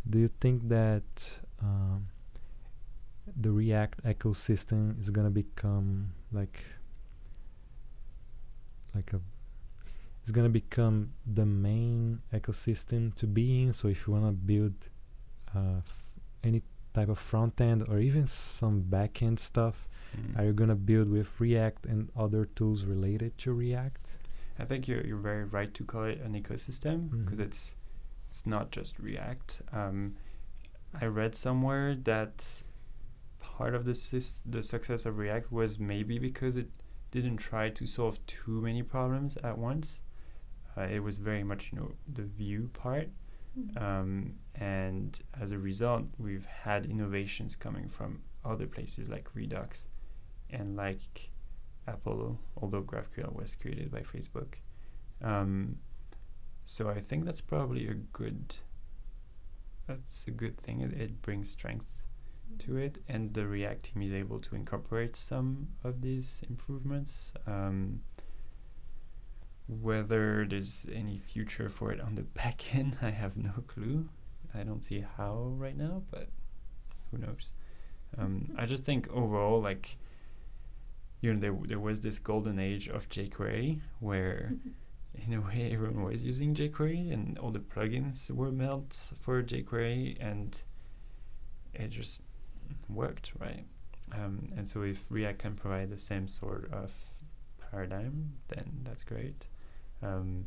[0.09, 2.09] do you think that um,
[3.37, 6.65] the React ecosystem is gonna become like
[8.95, 9.21] like a
[10.23, 13.73] it's gonna become the main ecosystem to be in.
[13.73, 14.75] So if you wanna build
[15.55, 16.63] uh, f- any
[16.93, 20.39] type of front end or even some back end stuff, Mhm.
[20.39, 24.05] are you gonna build with React and other tools related to React?
[24.59, 27.47] I think you're you're very right to call it an ecosystem because Mhm.
[27.47, 27.77] it's
[28.31, 29.63] it's not just React.
[29.73, 30.17] Um,
[30.93, 32.63] I read somewhere that
[33.59, 33.95] part of the
[34.47, 36.69] the success of React was maybe because it
[37.11, 40.01] didn't try to solve too many problems at once.
[40.77, 43.09] Uh, it was very much you know the view part,
[43.59, 43.83] Mhm.
[43.83, 44.11] um,
[44.55, 49.87] and as a result, we've had innovations coming from other places like Redux
[50.51, 51.31] and like
[51.87, 54.61] Apollo, although GraphQL was created by Facebook.
[55.21, 55.79] Um,
[56.63, 58.45] so I think that's probably a good.
[59.89, 60.81] That's a good thing.
[60.83, 61.98] It, it brings strength
[62.61, 67.33] to it, and the React team is able to incorporate some of these improvements.
[67.47, 68.01] Um,
[69.69, 74.09] whether there's any future for it on the back end, I have no clue.
[74.55, 76.29] I don't see how right now, but
[77.11, 77.53] who knows?
[78.17, 79.99] Um, I just think overall, like,
[81.21, 84.55] you know, there there was this golden age of jQuery where,
[85.15, 90.17] in a way, everyone was using jQuery and all the plugins were built for jQuery,
[90.21, 90.63] and
[91.75, 92.23] it just
[92.89, 93.65] worked, right?
[94.13, 96.93] Um, and so if React can provide the same sort of
[97.71, 99.47] paradigm, then that's great.
[100.03, 100.47] Um,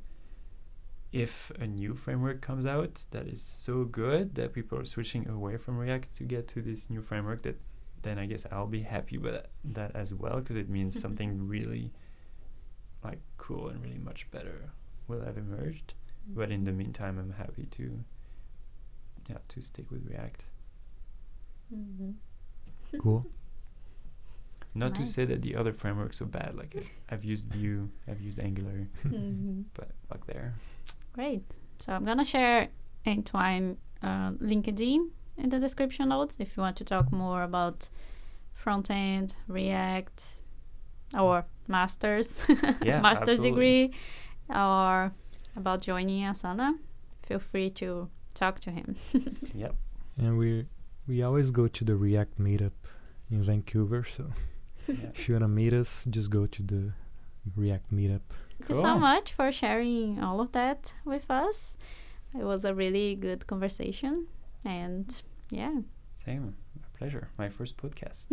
[1.11, 5.57] if a new framework comes out that is so good that people are switching away
[5.57, 7.59] from React to get to this new framework, that
[8.01, 11.91] then I guess I'll be happy with that as well because it means something really
[13.03, 14.71] like cool and really much better
[15.07, 15.93] will have emerged.
[16.27, 18.03] But in the meantime, I'm happy to
[19.29, 20.43] yeah to stick with React.
[21.73, 22.15] Mhm.
[22.99, 23.25] Cool.
[24.73, 26.55] Not to say that the other frameworks are bad.
[26.55, 29.65] Like I- I've used Vue, I've used Angular, Mhm.
[29.73, 30.53] but fuck there.
[31.13, 31.43] Great.
[31.79, 32.69] So I'm gonna share
[33.05, 37.89] Antoine uh, LinkedIn in the description notes if you want to talk more about
[38.53, 40.23] front end, React,
[41.19, 42.45] or masters,
[42.81, 43.49] Yeah, master's absolutely.
[43.51, 43.93] degree,
[44.49, 45.11] or
[45.55, 46.77] about joining Asana.
[47.23, 48.95] Feel free to talk to him.
[49.53, 49.75] Yep.
[50.17, 50.65] And we
[51.11, 52.77] we always go to the React meetup
[53.29, 54.05] in Vancouver.
[54.05, 54.31] So
[54.87, 54.95] Yeah.
[55.13, 56.93] if you wanna meet us, just go to the
[57.55, 58.21] React meetup.
[58.59, 61.75] Thank you so much for sharing all of that with us.
[62.33, 64.27] It was a really good conversation,
[64.63, 65.05] and
[65.49, 65.81] yeah,
[66.25, 66.55] Same.
[66.77, 67.27] A pleasure.
[67.37, 68.27] My first podcast.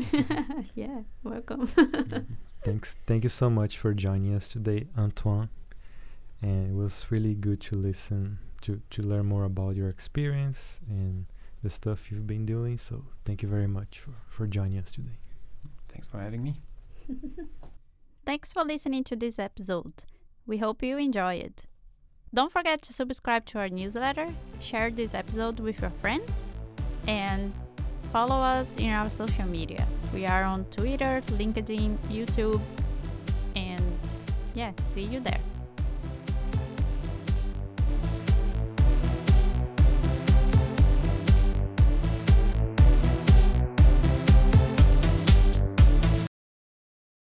[0.75, 1.67] yeah, welcome.
[2.65, 2.97] Thanks.
[3.07, 5.49] Thank you so much for joining us today, Antoine.
[6.43, 11.27] And it was really good to listen to to learn more about your experience and
[11.63, 12.79] the stuff you've been doing.
[12.79, 15.19] So thank you very much for for joining us today.
[15.89, 16.55] Thanks for having me.
[18.27, 20.05] Thanks for listening to this episode.
[20.47, 21.65] We hope you enjoy it.
[22.35, 24.29] Don't forget to subscribe to our newsletter,
[24.61, 26.43] share this episode with your friends,
[27.07, 27.55] and
[28.13, 29.87] follow us in our social media.
[30.13, 32.61] We are on Twitter, LinkedIn, YouTube,
[33.57, 33.83] and
[34.55, 35.41] yeah, see you there.